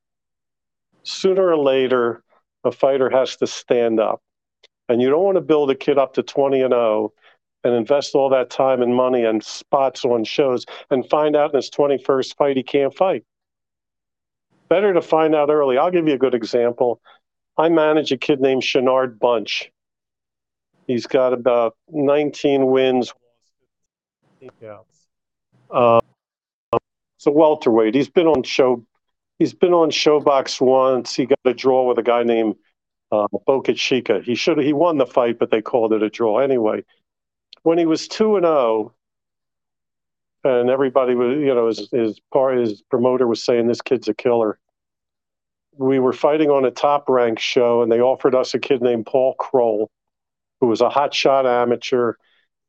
Sooner 1.03 1.49
or 1.49 1.57
later, 1.57 2.23
a 2.63 2.71
fighter 2.71 3.09
has 3.09 3.37
to 3.37 3.47
stand 3.47 3.99
up. 3.99 4.21
And 4.89 5.01
you 5.01 5.09
don't 5.09 5.23
want 5.23 5.35
to 5.35 5.41
build 5.41 5.71
a 5.71 5.75
kid 5.75 5.97
up 5.97 6.13
to 6.15 6.23
20 6.23 6.61
and 6.61 6.73
0 6.73 7.13
and 7.63 7.73
invest 7.73 8.15
all 8.15 8.29
that 8.29 8.49
time 8.49 8.81
and 8.81 8.95
money 8.95 9.23
and 9.23 9.43
spots 9.43 10.03
on 10.03 10.23
shows 10.23 10.65
and 10.89 11.07
find 11.09 11.35
out 11.35 11.51
in 11.53 11.57
his 11.57 11.69
21st 11.69 12.35
fight 12.35 12.57
he 12.57 12.63
can't 12.63 12.95
fight. 12.95 13.23
Better 14.69 14.93
to 14.93 15.01
find 15.01 15.35
out 15.35 15.49
early. 15.49 15.77
I'll 15.77 15.91
give 15.91 16.07
you 16.07 16.13
a 16.13 16.17
good 16.17 16.33
example. 16.33 17.01
I 17.57 17.69
manage 17.69 18.11
a 18.11 18.17
kid 18.17 18.39
named 18.39 18.63
Shinard 18.63 19.19
Bunch. 19.19 19.71
He's 20.87 21.05
got 21.05 21.33
about 21.33 21.75
19 21.89 22.67
wins. 22.67 23.13
Uh, 25.69 25.99
it's 26.73 27.27
a 27.27 27.31
welterweight. 27.31 27.93
He's 27.93 28.09
been 28.09 28.27
on 28.27 28.43
show. 28.43 28.83
He's 29.37 29.53
been 29.53 29.73
on 29.73 29.91
ShoBox 29.91 30.59
once. 30.59 31.15
He 31.15 31.25
got 31.25 31.39
a 31.45 31.53
draw 31.53 31.87
with 31.87 31.97
a 31.99 32.03
guy 32.03 32.23
named 32.23 32.55
uh. 33.11 33.27
He 34.23 34.35
should 34.35 34.59
he 34.59 34.73
won 34.73 34.97
the 34.97 35.05
fight, 35.05 35.39
but 35.39 35.51
they 35.51 35.61
called 35.61 35.93
it 35.93 36.03
a 36.03 36.09
draw 36.09 36.39
anyway. 36.39 36.83
When 37.63 37.77
he 37.77 37.85
was 37.85 38.07
two 38.07 38.37
and 38.37 38.45
zero, 38.45 38.93
oh, 40.45 40.59
and 40.61 40.69
everybody 40.69 41.15
was, 41.15 41.37
you 41.37 41.53
know, 41.53 41.67
his 41.67 41.89
his, 41.91 42.19
part, 42.31 42.57
his 42.57 42.81
promoter 42.83 43.27
was 43.27 43.43
saying 43.43 43.67
this 43.67 43.81
kid's 43.81 44.07
a 44.07 44.13
killer. 44.13 44.59
We 45.77 45.99
were 45.99 46.13
fighting 46.13 46.49
on 46.49 46.65
a 46.65 46.71
top 46.71 47.09
rank 47.09 47.39
show, 47.39 47.81
and 47.81 47.91
they 47.91 48.01
offered 48.01 48.35
us 48.35 48.53
a 48.53 48.59
kid 48.59 48.81
named 48.81 49.05
Paul 49.05 49.35
Kroll 49.35 49.89
who 50.61 50.67
was 50.67 50.79
a 50.79 50.89
hot 50.89 51.13
shot 51.13 51.45
amateur. 51.45 52.13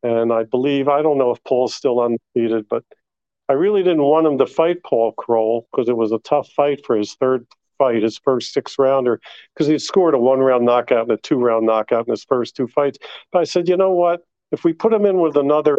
And 0.03 0.33
I 0.33 0.43
believe, 0.43 0.89
I 0.89 1.03
don't 1.03 1.19
know 1.19 1.31
if 1.31 1.45
Paul's 1.45 1.75
still 1.75 2.01
undefeated, 2.01 2.67
but 2.69 2.83
I 3.49 3.53
really 3.53 3.83
didn't 3.83 4.03
want 4.03 4.27
him 4.27 4.39
to 4.39 4.47
fight 4.47 4.83
Paul 4.83 5.13
Kroll 5.13 5.69
because 5.71 5.89
it 5.89 5.97
was 5.97 6.11
a 6.11 6.19
tough 6.19 6.49
fight 6.49 6.85
for 6.85 6.97
his 6.97 7.15
third 7.15 7.47
fight, 7.83 8.03
his 8.03 8.19
first 8.19 8.53
six 8.53 8.79
rounder, 8.79 9.21
because 9.55 9.67
he 9.67 9.79
scored 9.79 10.15
a 10.15 10.19
one 10.19 10.39
round 10.39 10.65
knockout 10.65 11.03
and 11.03 11.13
a 11.13 11.17
two 11.17 11.39
round 11.39 11.67
knockout 11.67 12.07
in 12.07 12.13
his 12.13 12.25
first 12.25 12.55
two 12.55 12.69
fights. 12.69 12.99
But 13.33 13.41
I 13.41 13.45
said, 13.45 13.69
you 13.69 13.77
know 13.77 13.93
what? 13.93 14.21
If 14.53 14.65
we 14.65 14.73
put 14.73 14.93
him 14.93 15.07
in 15.07 15.19
with 15.19 15.37
another, 15.37 15.79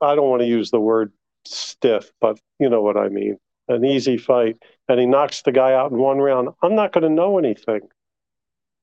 I 0.00 0.14
don't 0.14 0.28
want 0.28 0.42
to 0.42 0.48
use 0.48 0.70
the 0.70 0.80
word 0.80 1.12
stiff, 1.46 2.10
but 2.20 2.38
you 2.58 2.68
know 2.68 2.82
what 2.82 2.96
I 2.96 3.08
mean, 3.08 3.38
an 3.68 3.84
easy 3.84 4.18
fight, 4.18 4.56
and 4.88 5.00
he 5.00 5.06
knocks 5.06 5.42
the 5.42 5.52
guy 5.52 5.72
out 5.72 5.92
in 5.92 5.98
one 5.98 6.18
round, 6.18 6.50
I'm 6.62 6.74
not 6.74 6.92
going 6.92 7.04
to 7.04 7.10
know 7.10 7.38
anything. 7.38 7.80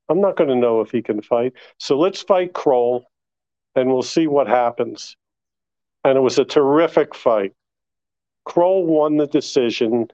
I'm 0.10 0.22
not 0.22 0.36
going 0.36 0.50
to 0.50 0.56
know 0.56 0.82
if 0.82 0.92
he 0.92 1.02
can 1.02 1.22
fight. 1.22 1.54
So 1.78 1.98
let's 1.98 2.22
fight 2.22 2.54
Kroll 2.54 3.06
and 3.76 3.90
we'll 3.90 4.04
see 4.04 4.28
what 4.28 4.48
happens. 4.48 5.16
And 6.04 6.18
it 6.18 6.22
was 6.22 6.38
a 6.38 6.46
terrific 6.46 7.16
fight. 7.16 7.54
Kroll 8.46 8.86
won 8.86 9.18
the 9.18 9.28
decision, 9.28 10.08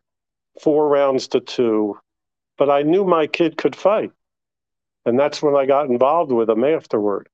four 0.61 0.87
rounds 0.87 1.27
to 1.29 1.39
two, 1.39 1.97
but 2.57 2.69
I 2.69 2.83
knew 2.83 3.05
my 3.05 3.27
kid 3.27 3.57
could 3.57 3.75
fight. 3.75 4.11
And 5.05 5.17
that's 5.19 5.41
when 5.41 5.55
I 5.55 5.65
got 5.65 5.89
involved 5.89 6.31
with 6.31 6.49
him 6.49 6.63
afterward 6.63 7.29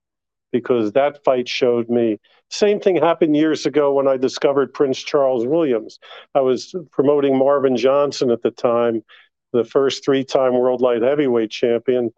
because 0.51 0.93
that 0.93 1.23
fight 1.23 1.49
showed 1.49 1.89
me. 1.89 2.19
Same 2.49 2.79
thing 2.79 2.95
happened 2.95 3.35
years 3.35 3.65
ago 3.65 3.93
when 3.93 4.07
I 4.07 4.17
discovered 4.17 4.73
Prince 4.73 5.01
Charles 5.01 5.45
Williams. 5.45 5.99
I 6.33 6.41
was 6.41 6.73
promoting 6.91 7.38
Marvin 7.38 7.75
Johnson 7.75 8.31
at 8.31 8.41
the 8.41 8.51
time, 8.51 9.03
the 9.51 9.65
first 9.65 10.05
three 10.05 10.23
time 10.23 10.53
world 10.53 10.81
light 10.81 11.01
heavyweight 11.01 11.51
champion 11.51 12.11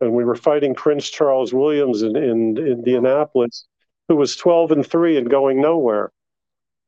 and 0.00 0.12
we 0.12 0.24
were 0.24 0.36
fighting 0.36 0.74
Prince 0.74 1.08
Charles 1.08 1.52
Williams 1.52 2.02
in, 2.02 2.16
in, 2.16 2.56
in 2.58 2.66
Indianapolis, 2.66 3.66
who 4.08 4.16
was 4.16 4.36
12 4.36 4.72
and 4.72 4.86
3 4.86 5.18
and 5.18 5.30
going 5.30 5.60
nowhere. 5.60 6.10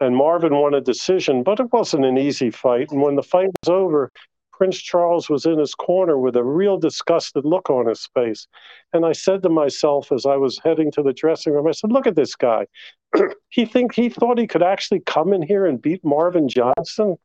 And 0.01 0.15
Marvin 0.15 0.55
won 0.55 0.75
a 0.75 0.81
decision, 0.81 1.43
but 1.43 1.61
it 1.61 1.73
wasn't 1.73 2.05
an 2.05 2.19
easy 2.19 2.51
fight. 2.51 2.91
And 2.91 3.01
when 3.01 3.17
the 3.17 3.23
fight 3.23 3.51
was 3.63 3.69
over, 3.71 4.13
Prince 4.53 4.79
Charles 4.79 5.29
was 5.29 5.45
in 5.47 5.59
his 5.59 5.75
corner 5.75 6.19
with 6.19 6.37
a 6.37 6.45
real 6.45 6.79
disgusted 6.79 7.45
look 7.45 7.69
on 7.71 7.87
his 7.87 8.09
face. 8.15 8.47
And 8.93 9.05
I 9.05 9.13
said 9.13 9.43
to 9.43 9.49
myself 9.49 10.13
as 10.13 10.27
I 10.27 10.37
was 10.37 10.61
heading 10.65 10.91
to 10.93 11.03
the 11.03 11.13
dressing 11.13 11.53
room, 11.53 11.67
I 11.67 11.73
said, 11.73 11.93
Look 11.93 12.07
at 12.07 12.17
this 12.17 12.35
guy. 12.35 12.67
he 13.49 13.65
think 13.65 13.95
he 13.95 14.09
thought 14.09 14.39
he 14.39 14.47
could 14.47 14.63
actually 14.63 15.01
come 15.01 15.33
in 15.33 15.43
here 15.43 15.67
and 15.67 15.81
beat 15.81 16.05
Marvin 16.05 16.49
Johnson. 16.49 17.17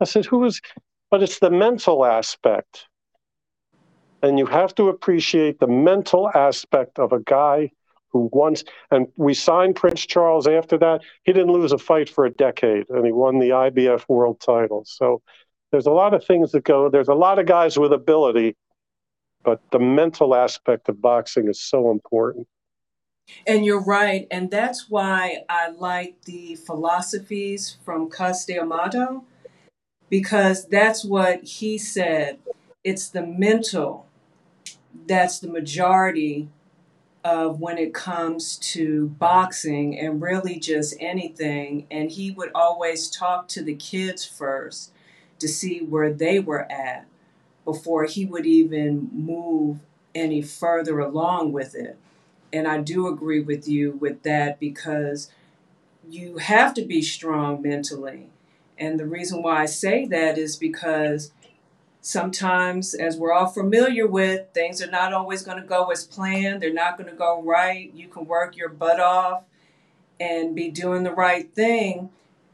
I 0.00 0.04
said, 0.04 0.24
Who 0.26 0.44
is 0.44 0.60
but 1.12 1.22
it's 1.22 1.40
the 1.40 1.50
mental 1.50 2.06
aspect. 2.06 2.86
And 4.22 4.38
you 4.38 4.46
have 4.46 4.74
to 4.76 4.88
appreciate 4.88 5.60
the 5.60 5.66
mental 5.66 6.30
aspect 6.34 6.98
of 6.98 7.12
a 7.12 7.20
guy 7.20 7.70
who 8.12 8.28
once, 8.32 8.64
and 8.90 9.06
we 9.16 9.34
signed 9.34 9.76
Prince 9.76 10.04
Charles 10.06 10.46
after 10.46 10.78
that. 10.78 11.02
He 11.24 11.32
didn't 11.32 11.52
lose 11.52 11.72
a 11.72 11.78
fight 11.78 12.08
for 12.08 12.24
a 12.24 12.30
decade, 12.30 12.88
and 12.88 13.04
he 13.04 13.12
won 13.12 13.38
the 13.38 13.50
IBF 13.50 14.08
world 14.08 14.40
title. 14.40 14.84
So 14.86 15.22
there's 15.70 15.86
a 15.86 15.90
lot 15.90 16.14
of 16.14 16.24
things 16.24 16.52
that 16.52 16.64
go, 16.64 16.88
there's 16.88 17.08
a 17.08 17.14
lot 17.14 17.38
of 17.38 17.46
guys 17.46 17.78
with 17.78 17.92
ability, 17.92 18.56
but 19.42 19.60
the 19.70 19.78
mental 19.78 20.34
aspect 20.34 20.88
of 20.88 21.00
boxing 21.00 21.48
is 21.48 21.60
so 21.60 21.90
important. 21.90 22.46
And 23.46 23.64
you're 23.64 23.82
right. 23.82 24.26
And 24.30 24.50
that's 24.50 24.90
why 24.90 25.44
I 25.48 25.70
like 25.70 26.22
the 26.24 26.56
philosophies 26.56 27.76
from 27.84 28.10
Cus 28.10 28.44
D'Amato, 28.44 29.24
because 30.10 30.66
that's 30.66 31.04
what 31.04 31.42
he 31.44 31.78
said. 31.78 32.38
It's 32.84 33.08
the 33.08 33.24
mental 33.24 34.06
that's 35.06 35.38
the 35.40 35.48
majority 35.48 36.48
of 37.24 37.60
when 37.60 37.78
it 37.78 37.94
comes 37.94 38.56
to 38.56 39.08
boxing 39.08 39.98
and 39.98 40.20
really 40.20 40.58
just 40.58 40.94
anything. 40.98 41.86
And 41.90 42.10
he 42.10 42.30
would 42.30 42.50
always 42.54 43.08
talk 43.08 43.48
to 43.48 43.62
the 43.62 43.74
kids 43.74 44.24
first 44.24 44.92
to 45.38 45.48
see 45.48 45.80
where 45.80 46.12
they 46.12 46.40
were 46.40 46.70
at 46.70 47.06
before 47.64 48.04
he 48.04 48.24
would 48.24 48.46
even 48.46 49.08
move 49.12 49.78
any 50.14 50.42
further 50.42 50.98
along 50.98 51.52
with 51.52 51.74
it. 51.74 51.96
And 52.52 52.68
I 52.68 52.78
do 52.78 53.06
agree 53.06 53.40
with 53.40 53.66
you 53.68 53.92
with 53.92 54.22
that 54.24 54.60
because 54.60 55.30
you 56.08 56.38
have 56.38 56.74
to 56.74 56.82
be 56.82 57.02
strong 57.02 57.62
mentally. 57.62 58.28
And 58.78 58.98
the 58.98 59.06
reason 59.06 59.42
why 59.42 59.62
I 59.62 59.66
say 59.66 60.06
that 60.06 60.36
is 60.38 60.56
because 60.56 61.32
sometimes, 62.02 62.94
as 62.94 63.16
we're 63.16 63.32
all 63.32 63.46
familiar 63.46 64.06
with, 64.06 64.48
things 64.52 64.82
are 64.82 64.90
not 64.90 65.14
always 65.14 65.42
going 65.42 65.62
to 65.62 65.66
go 65.66 65.86
as 65.90 66.04
planned. 66.04 66.60
They're 66.60 66.72
not 66.72 66.98
going 66.98 67.08
to 67.08 67.16
go 67.16 67.40
right. 67.40 67.90
You 67.94 68.08
can 68.08 68.26
work 68.26 68.56
your 68.56 68.68
butt 68.68 69.00
off 69.00 69.44
and 70.20 70.54
be 70.54 70.68
doing 70.68 71.04
the 71.04 71.14
right 71.14 71.52
thing. 71.54 72.10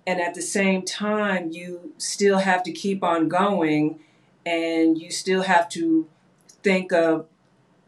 And 0.06 0.20
at 0.20 0.34
the 0.34 0.42
same 0.42 0.82
time, 0.82 1.50
you 1.50 1.94
still 1.98 2.38
have 2.38 2.62
to 2.64 2.72
keep 2.72 3.02
on 3.02 3.28
going 3.28 3.98
and 4.46 4.98
you 4.98 5.10
still 5.10 5.42
have 5.42 5.68
to 5.70 6.08
think 6.62 6.92
of 6.92 7.26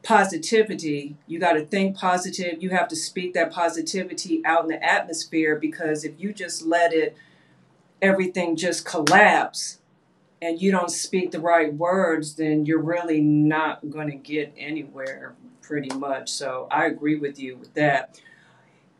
positivity. 0.02 1.16
You 1.26 1.38
got 1.38 1.52
to 1.52 1.64
think 1.64 1.96
positive. 1.96 2.62
You 2.62 2.70
have 2.70 2.88
to 2.88 2.96
speak 2.96 3.34
that 3.34 3.52
positivity 3.52 4.42
out 4.46 4.62
in 4.62 4.68
the 4.68 4.82
atmosphere 4.82 5.56
because 5.56 6.04
if 6.04 6.18
you 6.18 6.32
just 6.32 6.64
let 6.64 6.92
it, 6.92 7.16
everything 8.00 8.56
just 8.56 8.86
collapse 8.86 9.78
and 10.42 10.60
you 10.60 10.70
don't 10.70 10.90
speak 10.90 11.30
the 11.30 11.40
right 11.40 11.72
words, 11.74 12.34
then 12.34 12.64
you're 12.64 12.82
really 12.82 13.20
not 13.20 13.90
going 13.90 14.10
to 14.10 14.16
get 14.16 14.52
anywhere 14.56 15.34
pretty 15.60 15.94
much. 15.94 16.30
So 16.30 16.66
I 16.70 16.86
agree 16.86 17.16
with 17.16 17.38
you 17.38 17.56
with 17.56 17.74
that. 17.74 18.20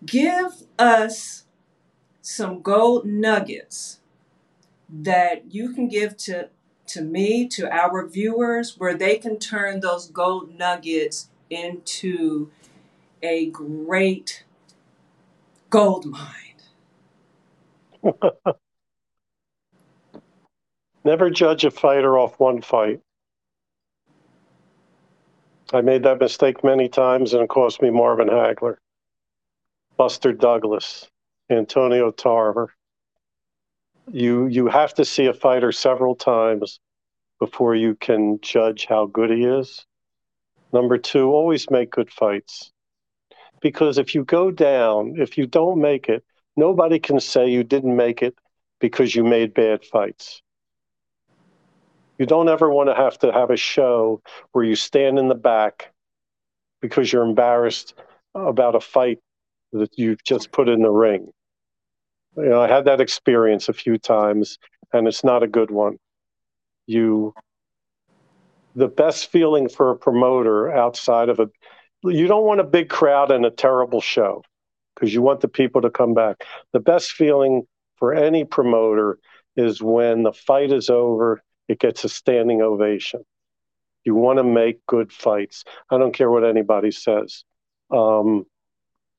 Give 0.05 0.65
us 0.79 1.45
some 2.23 2.61
gold 2.61 3.07
nuggets 3.07 4.01
that 4.89 5.53
you 5.53 5.73
can 5.73 5.89
give 5.89 6.17
to 6.17 6.51
to 6.87 7.03
me, 7.03 7.47
to 7.47 7.71
our 7.71 8.05
viewers, 8.05 8.77
where 8.77 8.95
they 8.95 9.17
can 9.17 9.39
turn 9.39 9.79
those 9.79 10.09
gold 10.09 10.59
nuggets 10.59 11.29
into 11.49 12.51
a 13.23 13.47
great 13.47 14.45
gold 15.69 16.05
mine. 16.07 16.57
Never 21.05 21.31
judge 21.31 21.65
a 21.65 21.71
fighter 21.71 22.19
off 22.19 22.39
one 22.39 22.61
fight. 22.61 23.01
I 25.73 25.81
made 25.81 26.03
that 26.03 26.21
mistake 26.21 26.63
many 26.63 26.89
times 26.89 27.33
and 27.33 27.43
it 27.43 27.49
cost 27.49 27.81
me 27.81 27.91
Marvin 27.91 28.29
Hagler, 28.29 28.77
Buster 29.97 30.33
Douglas, 30.33 31.09
Antonio 31.49 32.11
Tarver. 32.11 32.75
You 34.11 34.47
you 34.47 34.67
have 34.67 34.93
to 34.95 35.05
see 35.05 35.27
a 35.27 35.33
fighter 35.33 35.73
several 35.73 36.17
times 36.17 36.81
before 37.39 37.75
you 37.75 37.95
can 37.95 38.39
judge 38.43 38.87
how 38.87 39.07
good 39.07 39.31
he 39.31 39.45
is. 39.45 39.87
Number 40.73 40.99
two, 40.99 41.31
always 41.31 41.71
make 41.71 41.91
good 41.91 42.11
fights. 42.11 42.73
Because 43.63 43.97
if 43.97 44.15
you 44.15 44.25
go 44.25 44.51
down, 44.51 45.15
if 45.19 45.39
you 45.39 45.47
don't 45.47 45.81
make 45.81 46.09
it, 46.09 46.25
nobody 46.57 46.99
can 46.99 47.21
say 47.21 47.49
you 47.49 47.65
didn't 47.65 47.97
make 47.97 48.23
it 48.23 48.37
because 48.81 49.15
you 49.15 49.25
made 49.25 49.55
bad 49.55 49.85
fights. 49.85 50.43
You 52.21 52.27
don't 52.27 52.51
ever 52.51 52.69
want 52.69 52.91
to 52.91 52.95
have 52.95 53.19
to 53.21 53.33
have 53.33 53.49
a 53.49 53.57
show 53.57 54.21
where 54.53 54.63
you 54.63 54.77
stand 54.77 55.19
in 55.19 55.29
the 55.29 55.35
back 55.35 55.91
because 56.83 57.11
you're 57.11 57.25
embarrassed 57.25 57.95
about 58.35 58.75
a 58.75 58.81
fight 58.81 59.21
that 59.73 59.99
you've 59.99 60.23
just 60.23 60.53
put 60.53 60.69
in 60.69 60.83
the 60.83 60.91
ring. 60.91 61.33
You 62.37 62.51
know, 62.51 62.61
I 62.61 62.69
had 62.69 62.85
that 62.85 63.01
experience 63.01 63.71
a 63.71 63.73
few 63.73 63.97
times, 63.97 64.59
and 64.93 65.09
it's 65.09 65.25
not 65.25 65.43
a 65.43 65.47
good 65.47 65.71
one. 65.71 65.97
You, 66.87 67.33
the 68.77 68.89
best 68.89 69.33
feeling 69.33 69.71
for 69.71 69.91
a 69.91 69.97
promoter 69.97 70.71
outside 70.71 71.31
of 71.31 71.41
a, 71.41 71.49
you 72.05 72.27
don't 72.27 72.45
want 72.45 72.61
a 72.61 72.65
big 72.65 72.91
crowd 72.91 73.31
and 73.31 73.47
a 73.47 73.51
terrible 73.51 74.03
show 74.03 74.43
because 74.95 75.15
you 75.15 75.23
want 75.23 75.41
the 75.41 75.49
people 75.49 75.81
to 75.81 75.91
come 75.91 76.13
back. 76.13 76.45
The 76.75 76.81
best 76.81 77.13
feeling 77.13 77.67
for 77.97 78.13
any 78.13 78.45
promoter 78.45 79.19
is 79.57 79.81
when 79.81 80.23
the 80.23 80.35
fight 80.35 80.71
is 80.71 80.91
over 80.91 81.43
it 81.71 81.79
gets 81.79 82.03
a 82.03 82.09
standing 82.09 82.63
ovation. 82.63 83.25
You 84.05 84.17
want 84.17 84.39
to 84.39 84.45
make 84.45 84.85
good 84.87 85.13
fights. 85.13 85.63
I 85.89 85.99
don't 85.99 86.13
care 86.13 86.29
what 86.29 86.45
anybody 86.45 86.91
says. 86.91 87.45
Um, 87.93 88.45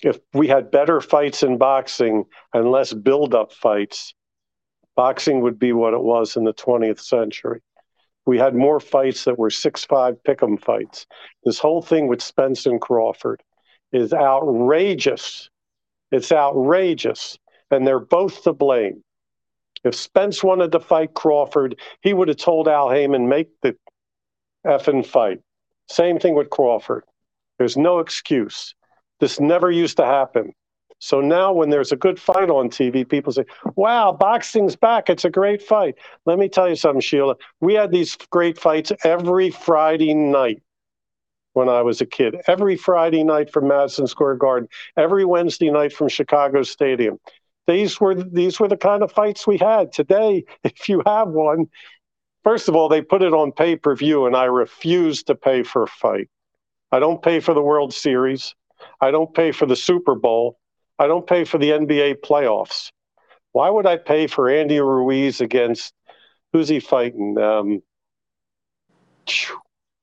if 0.01 0.19
we 0.33 0.49
had 0.49 0.69
better 0.69 0.99
fights 0.99 1.43
in 1.43 1.57
boxing 1.57 2.25
and 2.53 2.69
less 2.69 2.91
build 2.91 3.33
up 3.33 3.53
fights, 3.53 4.13
boxing 4.97 5.39
would 5.39 5.59
be 5.59 5.71
what 5.71 5.93
it 5.93 6.01
was 6.01 6.35
in 6.35 6.43
the 6.43 6.53
20th 6.53 6.99
century. 6.99 7.61
We 8.25 8.37
had 8.37 8.53
more 8.53 8.81
fights 8.81 9.23
that 9.23 9.39
were 9.39 9.49
6 9.49 9.85
5 9.85 10.15
pick'em 10.27 10.61
fights. 10.61 11.07
This 11.45 11.57
whole 11.57 11.81
thing 11.81 12.07
with 12.07 12.21
Spence 12.21 12.65
and 12.65 12.81
Crawford 12.81 13.41
is 13.93 14.11
outrageous. 14.11 15.49
It's 16.11 16.33
outrageous. 16.33 17.37
And 17.69 17.87
they're 17.87 17.99
both 17.99 18.43
to 18.43 18.51
blame. 18.51 19.05
If 19.83 19.95
Spence 19.95 20.43
wanted 20.43 20.71
to 20.73 20.79
fight 20.79 21.13
Crawford, 21.13 21.79
he 22.01 22.13
would 22.13 22.27
have 22.27 22.37
told 22.37 22.67
Al 22.67 22.89
Haymon, 22.89 23.27
make 23.27 23.49
the 23.61 23.75
effing 24.65 25.05
fight. 25.05 25.39
Same 25.87 26.19
thing 26.19 26.35
with 26.35 26.49
Crawford. 26.49 27.03
There's 27.57 27.77
no 27.77 27.99
excuse. 27.99 28.75
This 29.19 29.39
never 29.39 29.71
used 29.71 29.97
to 29.97 30.05
happen. 30.05 30.53
So 30.99 31.19
now, 31.19 31.51
when 31.51 31.71
there's 31.71 31.91
a 31.91 31.95
good 31.95 32.19
fight 32.19 32.51
on 32.51 32.69
TV, 32.69 33.07
people 33.07 33.33
say, 33.33 33.45
wow, 33.75 34.11
boxing's 34.11 34.75
back. 34.75 35.09
It's 35.09 35.25
a 35.25 35.31
great 35.31 35.63
fight. 35.63 35.95
Let 36.27 36.37
me 36.37 36.47
tell 36.47 36.69
you 36.69 36.75
something, 36.75 37.01
Sheila. 37.01 37.35
We 37.59 37.73
had 37.73 37.91
these 37.91 38.15
great 38.29 38.59
fights 38.59 38.91
every 39.03 39.49
Friday 39.49 40.13
night 40.13 40.61
when 41.53 41.69
I 41.69 41.81
was 41.81 42.01
a 42.01 42.05
kid. 42.05 42.35
Every 42.47 42.77
Friday 42.77 43.23
night 43.23 43.51
from 43.51 43.67
Madison 43.67 44.05
Square 44.05 44.35
Garden, 44.35 44.69
every 44.95 45.25
Wednesday 45.25 45.71
night 45.71 45.91
from 45.91 46.07
Chicago 46.07 46.61
Stadium. 46.61 47.19
These 47.67 47.99
were 47.99 48.15
these 48.15 48.59
were 48.59 48.67
the 48.67 48.77
kind 48.77 49.03
of 49.03 49.11
fights 49.11 49.45
we 49.45 49.57
had. 49.57 49.91
Today, 49.91 50.43
if 50.63 50.89
you 50.89 51.01
have 51.05 51.29
one, 51.29 51.67
first 52.43 52.67
of 52.67 52.75
all, 52.75 52.89
they 52.89 53.01
put 53.01 53.21
it 53.21 53.33
on 53.33 53.51
pay 53.51 53.75
per 53.75 53.95
view, 53.95 54.25
and 54.25 54.35
I 54.35 54.45
refuse 54.45 55.23
to 55.23 55.35
pay 55.35 55.63
for 55.63 55.83
a 55.83 55.87
fight. 55.87 56.29
I 56.91 56.99
don't 56.99 57.21
pay 57.21 57.39
for 57.39 57.53
the 57.53 57.61
World 57.61 57.93
Series. 57.93 58.53
I 58.99 59.11
don't 59.11 59.33
pay 59.33 59.51
for 59.51 59.65
the 59.65 59.75
Super 59.75 60.15
Bowl. 60.15 60.57
I 60.99 61.07
don't 61.07 61.25
pay 61.25 61.45
for 61.45 61.57
the 61.57 61.71
NBA 61.71 62.17
playoffs. 62.21 62.91
Why 63.53 63.69
would 63.69 63.85
I 63.85 63.97
pay 63.97 64.27
for 64.27 64.49
Andy 64.49 64.79
Ruiz 64.79 65.41
against 65.41 65.93
who's 66.53 66.69
he 66.69 66.79
fighting? 66.79 67.37
Um, 67.37 67.81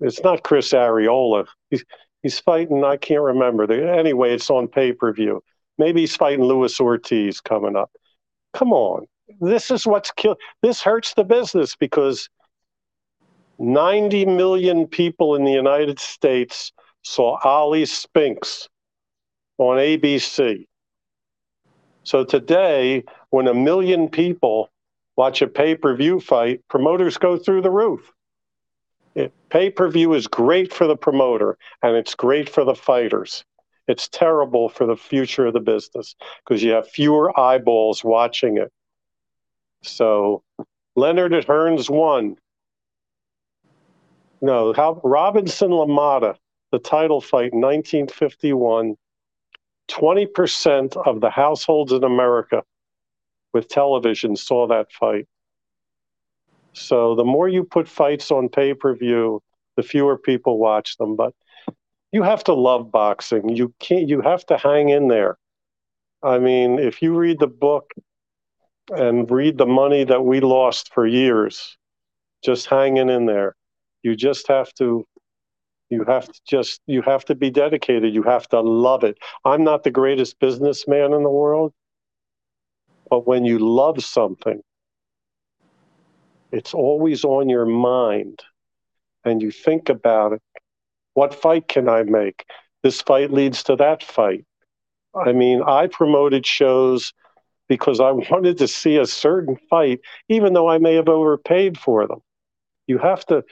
it's 0.00 0.22
not 0.22 0.42
Chris 0.42 0.72
Arreola. 0.72 1.46
He's, 1.70 1.84
he's 2.22 2.38
fighting. 2.38 2.84
I 2.84 2.96
can't 2.96 3.22
remember. 3.22 3.70
Anyway, 3.72 4.32
it's 4.32 4.50
on 4.50 4.68
pay 4.68 4.92
per 4.92 5.12
view. 5.12 5.42
Maybe 5.78 6.00
he's 6.00 6.16
fighting 6.16 6.44
Luis 6.44 6.80
Ortiz 6.80 7.40
coming 7.40 7.76
up. 7.76 7.90
Come 8.52 8.72
on. 8.72 9.06
This 9.40 9.70
is 9.70 9.86
what's 9.86 10.10
kill 10.12 10.36
this 10.62 10.82
hurts 10.82 11.14
the 11.14 11.24
business 11.24 11.76
because 11.76 12.28
90 13.58 14.26
million 14.26 14.86
people 14.86 15.34
in 15.34 15.44
the 15.44 15.52
United 15.52 15.98
States 15.98 16.72
saw 17.02 17.38
Ali 17.44 17.84
Spinks 17.84 18.68
on 19.58 19.76
ABC. 19.76 20.66
So 22.04 22.24
today, 22.24 23.04
when 23.30 23.48
a 23.48 23.54
million 23.54 24.08
people 24.08 24.70
watch 25.16 25.42
a 25.42 25.46
pay 25.46 25.74
per 25.74 25.94
view 25.94 26.20
fight, 26.20 26.62
promoters 26.68 27.18
go 27.18 27.36
through 27.36 27.62
the 27.62 27.70
roof. 27.70 28.12
Pay 29.50 29.70
per 29.70 29.88
view 29.88 30.14
is 30.14 30.26
great 30.26 30.72
for 30.72 30.86
the 30.86 30.96
promoter 30.96 31.58
and 31.82 31.96
it's 31.96 32.14
great 32.14 32.48
for 32.48 32.64
the 32.64 32.74
fighters 32.74 33.44
it's 33.88 34.06
terrible 34.08 34.68
for 34.68 34.86
the 34.86 34.96
future 34.96 35.46
of 35.46 35.54
the 35.54 35.60
business 35.60 36.14
because 36.44 36.62
you 36.62 36.72
have 36.72 36.86
fewer 36.86 37.38
eyeballs 37.40 38.04
watching 38.04 38.58
it. 38.58 38.70
So 39.82 40.42
Leonard 40.94 41.32
at 41.32 41.46
Hearns 41.46 41.88
won. 41.88 42.36
No, 44.40 44.72
how 44.74 45.00
Robinson 45.02 45.70
LaMotta, 45.70 46.36
the 46.70 46.78
title 46.78 47.20
fight 47.20 47.52
in 47.52 47.60
1951, 47.60 48.94
20% 49.88 50.96
of 51.06 51.20
the 51.20 51.30
households 51.30 51.92
in 51.92 52.04
America 52.04 52.62
with 53.54 53.68
television 53.68 54.36
saw 54.36 54.66
that 54.66 54.92
fight. 54.92 55.26
So 56.74 57.14
the 57.14 57.24
more 57.24 57.48
you 57.48 57.64
put 57.64 57.88
fights 57.88 58.30
on 58.30 58.50
pay 58.50 58.74
per 58.74 58.94
view, 58.94 59.42
the 59.76 59.82
fewer 59.82 60.18
people 60.18 60.58
watch 60.58 60.96
them. 60.98 61.16
But 61.16 61.34
you 62.12 62.22
have 62.22 62.44
to 62.44 62.54
love 62.54 62.90
boxing. 62.90 63.48
You 63.50 63.72
can't. 63.80 64.08
You 64.08 64.20
have 64.22 64.44
to 64.46 64.56
hang 64.56 64.90
in 64.90 65.08
there. 65.08 65.38
I 66.22 66.38
mean, 66.38 66.78
if 66.78 67.02
you 67.02 67.14
read 67.16 67.38
the 67.40 67.48
book 67.48 67.92
and 68.90 69.30
read 69.30 69.58
the 69.58 69.66
money 69.66 70.04
that 70.04 70.24
we 70.24 70.40
lost 70.40 70.92
for 70.94 71.06
years, 71.06 71.76
just 72.44 72.66
hanging 72.66 73.08
in 73.08 73.26
there, 73.26 73.54
you 74.02 74.16
just 74.16 74.48
have 74.48 74.72
to 74.74 75.04
You 75.90 76.04
have 76.04 76.26
to 76.26 76.40
just 76.46 76.80
you 76.86 77.02
have 77.02 77.24
to 77.26 77.34
be 77.34 77.50
dedicated. 77.50 78.14
You 78.14 78.22
have 78.24 78.48
to 78.48 78.60
love 78.60 79.04
it. 79.04 79.18
I'm 79.44 79.64
not 79.64 79.84
the 79.84 79.90
greatest 79.90 80.38
businessman 80.40 81.12
in 81.12 81.22
the 81.22 81.30
world, 81.30 81.72
but 83.10 83.26
when 83.26 83.44
you 83.44 83.58
love 83.58 84.02
something, 84.04 84.60
it's 86.52 86.74
always 86.74 87.24
on 87.24 87.48
your 87.48 87.66
mind 87.66 88.40
and 89.24 89.42
you 89.42 89.50
think 89.50 89.88
about 89.88 90.32
it. 90.32 90.42
What 91.18 91.34
fight 91.34 91.66
can 91.66 91.88
I 91.88 92.04
make? 92.04 92.44
This 92.84 93.02
fight 93.02 93.32
leads 93.32 93.64
to 93.64 93.74
that 93.74 94.04
fight. 94.04 94.44
I 95.16 95.32
mean, 95.32 95.60
I 95.66 95.88
promoted 95.88 96.46
shows 96.46 97.12
because 97.68 97.98
I 97.98 98.12
wanted 98.30 98.56
to 98.58 98.68
see 98.68 98.98
a 98.98 99.04
certain 99.04 99.56
fight, 99.68 99.98
even 100.28 100.52
though 100.52 100.68
I 100.68 100.78
may 100.78 100.94
have 100.94 101.08
overpaid 101.08 101.76
for 101.76 102.06
them. 102.06 102.20
You 102.86 102.98
have 102.98 103.26
to 103.26 103.42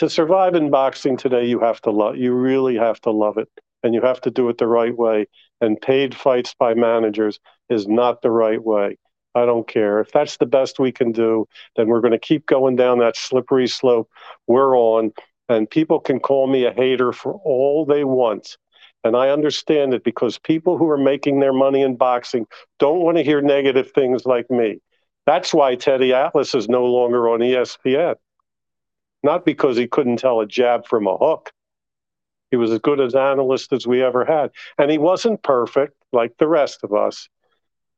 to 0.00 0.10
survive 0.10 0.56
in 0.56 0.70
boxing 0.70 1.16
today. 1.16 1.44
You 1.44 1.60
have 1.60 1.80
to 1.82 1.92
love. 1.92 2.16
You 2.16 2.34
really 2.34 2.74
have 2.74 3.00
to 3.02 3.12
love 3.12 3.38
it, 3.38 3.48
and 3.84 3.94
you 3.94 4.00
have 4.00 4.20
to 4.22 4.30
do 4.32 4.48
it 4.48 4.58
the 4.58 4.66
right 4.66 4.96
way. 4.96 5.28
And 5.60 5.80
paid 5.80 6.16
fights 6.16 6.56
by 6.58 6.74
managers 6.74 7.38
is 7.70 7.86
not 7.86 8.22
the 8.22 8.32
right 8.32 8.60
way. 8.60 8.98
I 9.36 9.46
don't 9.46 9.68
care 9.68 10.00
if 10.00 10.10
that's 10.10 10.38
the 10.38 10.46
best 10.46 10.80
we 10.80 10.90
can 10.90 11.12
do. 11.12 11.46
Then 11.76 11.86
we're 11.86 12.00
going 12.00 12.10
to 12.10 12.18
keep 12.18 12.46
going 12.46 12.74
down 12.74 12.98
that 12.98 13.16
slippery 13.16 13.68
slope 13.68 14.10
we're 14.48 14.76
on. 14.76 15.12
And 15.48 15.68
people 15.68 16.00
can 16.00 16.20
call 16.20 16.46
me 16.46 16.64
a 16.64 16.72
hater 16.72 17.12
for 17.12 17.34
all 17.44 17.84
they 17.84 18.04
want. 18.04 18.56
And 19.04 19.14
I 19.16 19.28
understand 19.28 19.92
it 19.92 20.02
because 20.02 20.38
people 20.38 20.78
who 20.78 20.88
are 20.88 20.98
making 20.98 21.40
their 21.40 21.52
money 21.52 21.82
in 21.82 21.96
boxing 21.96 22.46
don't 22.78 23.00
want 23.00 23.18
to 23.18 23.22
hear 23.22 23.42
negative 23.42 23.92
things 23.92 24.24
like 24.24 24.50
me. 24.50 24.80
That's 25.26 25.52
why 25.52 25.74
Teddy 25.74 26.14
Atlas 26.14 26.54
is 26.54 26.68
no 26.68 26.86
longer 26.86 27.28
on 27.28 27.40
ESPN. 27.40 28.14
Not 29.22 29.44
because 29.44 29.76
he 29.76 29.86
couldn't 29.86 30.18
tell 30.18 30.40
a 30.40 30.46
jab 30.46 30.86
from 30.86 31.06
a 31.06 31.16
hook. 31.16 31.52
He 32.50 32.56
was 32.56 32.70
as 32.70 32.78
good 32.78 33.00
an 33.00 33.16
analyst 33.16 33.72
as 33.72 33.86
we 33.86 34.02
ever 34.02 34.24
had. 34.24 34.50
And 34.78 34.90
he 34.90 34.98
wasn't 34.98 35.42
perfect 35.42 35.94
like 36.12 36.36
the 36.38 36.48
rest 36.48 36.80
of 36.82 36.94
us, 36.94 37.28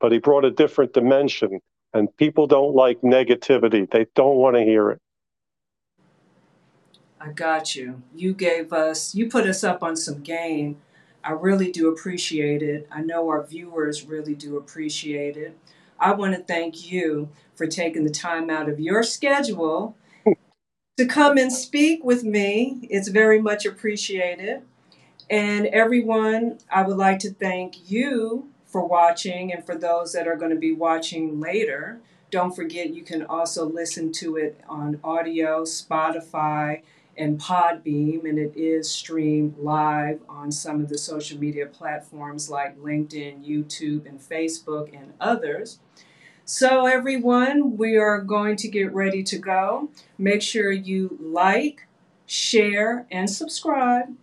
but 0.00 0.12
he 0.12 0.18
brought 0.18 0.44
a 0.44 0.50
different 0.50 0.92
dimension. 0.92 1.60
And 1.92 2.14
people 2.16 2.46
don't 2.46 2.74
like 2.74 3.00
negativity, 3.00 3.90
they 3.90 4.06
don't 4.14 4.36
want 4.36 4.56
to 4.56 4.62
hear 4.62 4.90
it. 4.90 5.00
I 7.20 7.30
got 7.30 7.74
you. 7.74 8.02
You 8.14 8.34
gave 8.34 8.72
us, 8.72 9.14
you 9.14 9.28
put 9.28 9.46
us 9.46 9.64
up 9.64 9.82
on 9.82 9.96
some 9.96 10.22
game 10.22 10.76
I 11.26 11.32
really 11.32 11.72
do 11.72 11.88
appreciate 11.88 12.62
it. 12.62 12.86
I 12.90 13.00
know 13.00 13.28
our 13.28 13.44
viewers 13.44 14.04
really 14.04 14.36
do 14.36 14.56
appreciate 14.56 15.36
it. 15.36 15.58
I 15.98 16.12
want 16.12 16.36
to 16.36 16.40
thank 16.40 16.88
you 16.88 17.30
for 17.56 17.66
taking 17.66 18.04
the 18.04 18.10
time 18.10 18.48
out 18.48 18.68
of 18.68 18.78
your 18.78 19.02
schedule 19.02 19.96
to 20.96 21.04
come 21.04 21.36
and 21.36 21.52
speak 21.52 22.04
with 22.04 22.22
me. 22.22 22.86
It's 22.88 23.08
very 23.08 23.42
much 23.42 23.66
appreciated. 23.66 24.62
And 25.28 25.66
everyone, 25.66 26.58
I 26.70 26.82
would 26.82 26.96
like 26.96 27.18
to 27.20 27.32
thank 27.32 27.90
you 27.90 28.50
for 28.64 28.86
watching 28.86 29.52
and 29.52 29.66
for 29.66 29.74
those 29.74 30.12
that 30.12 30.28
are 30.28 30.36
going 30.36 30.52
to 30.52 30.58
be 30.58 30.72
watching 30.72 31.40
later. 31.40 31.98
Don't 32.30 32.54
forget, 32.54 32.94
you 32.94 33.02
can 33.02 33.24
also 33.24 33.64
listen 33.68 34.12
to 34.12 34.36
it 34.36 34.60
on 34.68 35.00
audio, 35.02 35.64
Spotify, 35.64 36.82
and 37.16 37.40
Podbean, 37.40 38.24
and 38.24 38.38
it 38.38 38.52
is 38.56 38.90
streamed 38.90 39.58
live 39.58 40.20
on 40.28 40.52
some 40.52 40.80
of 40.80 40.88
the 40.88 40.98
social 40.98 41.38
media 41.38 41.66
platforms 41.66 42.50
like 42.50 42.78
LinkedIn, 42.78 43.46
YouTube, 43.46 44.06
and 44.06 44.20
Facebook, 44.20 44.94
and 44.96 45.12
others. 45.20 45.78
So, 46.44 46.86
everyone, 46.86 47.76
we 47.76 47.96
are 47.96 48.20
going 48.20 48.56
to 48.56 48.68
get 48.68 48.94
ready 48.94 49.22
to 49.24 49.38
go. 49.38 49.88
Make 50.16 50.42
sure 50.42 50.70
you 50.70 51.18
like, 51.20 51.86
share, 52.26 53.06
and 53.10 53.28
subscribe. 53.28 54.14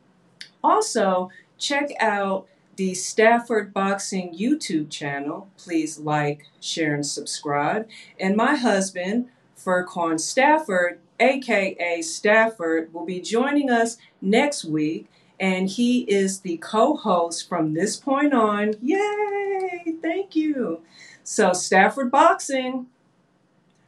Also, 0.63 1.29
check 1.57 1.89
out 1.99 2.47
the 2.75 2.93
Stafford 2.93 3.73
Boxing 3.73 4.33
YouTube 4.33 4.89
channel. 4.89 5.49
Please 5.57 5.99
like, 5.99 6.45
share, 6.61 6.95
and 6.95 7.05
subscribe. 7.05 7.87
And 8.19 8.35
my 8.35 8.55
husband, 8.55 9.27
Furquan 9.57 10.19
Stafford, 10.19 10.99
aka 11.20 12.01
Stafford, 12.01 12.93
will 12.93 13.05
be 13.05 13.20
joining 13.20 13.70
us 13.70 13.97
next 14.22 14.66
week. 14.66 15.07
And 15.39 15.70
he 15.70 16.01
is 16.01 16.41
the 16.41 16.57
co 16.57 16.95
host 16.95 17.49
from 17.49 17.74
this 17.74 17.97
point 17.97 18.34
on. 18.34 18.76
Yay! 18.82 19.95
Thank 20.01 20.36
you. 20.36 20.82
So, 21.24 21.53
Stafford 21.53 22.11
Boxing, 22.11 22.88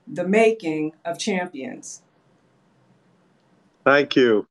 the 0.08 0.28
making 0.28 0.94
of 1.04 1.20
champions. 1.20 2.02
Thank 3.84 4.16
you. 4.16 4.48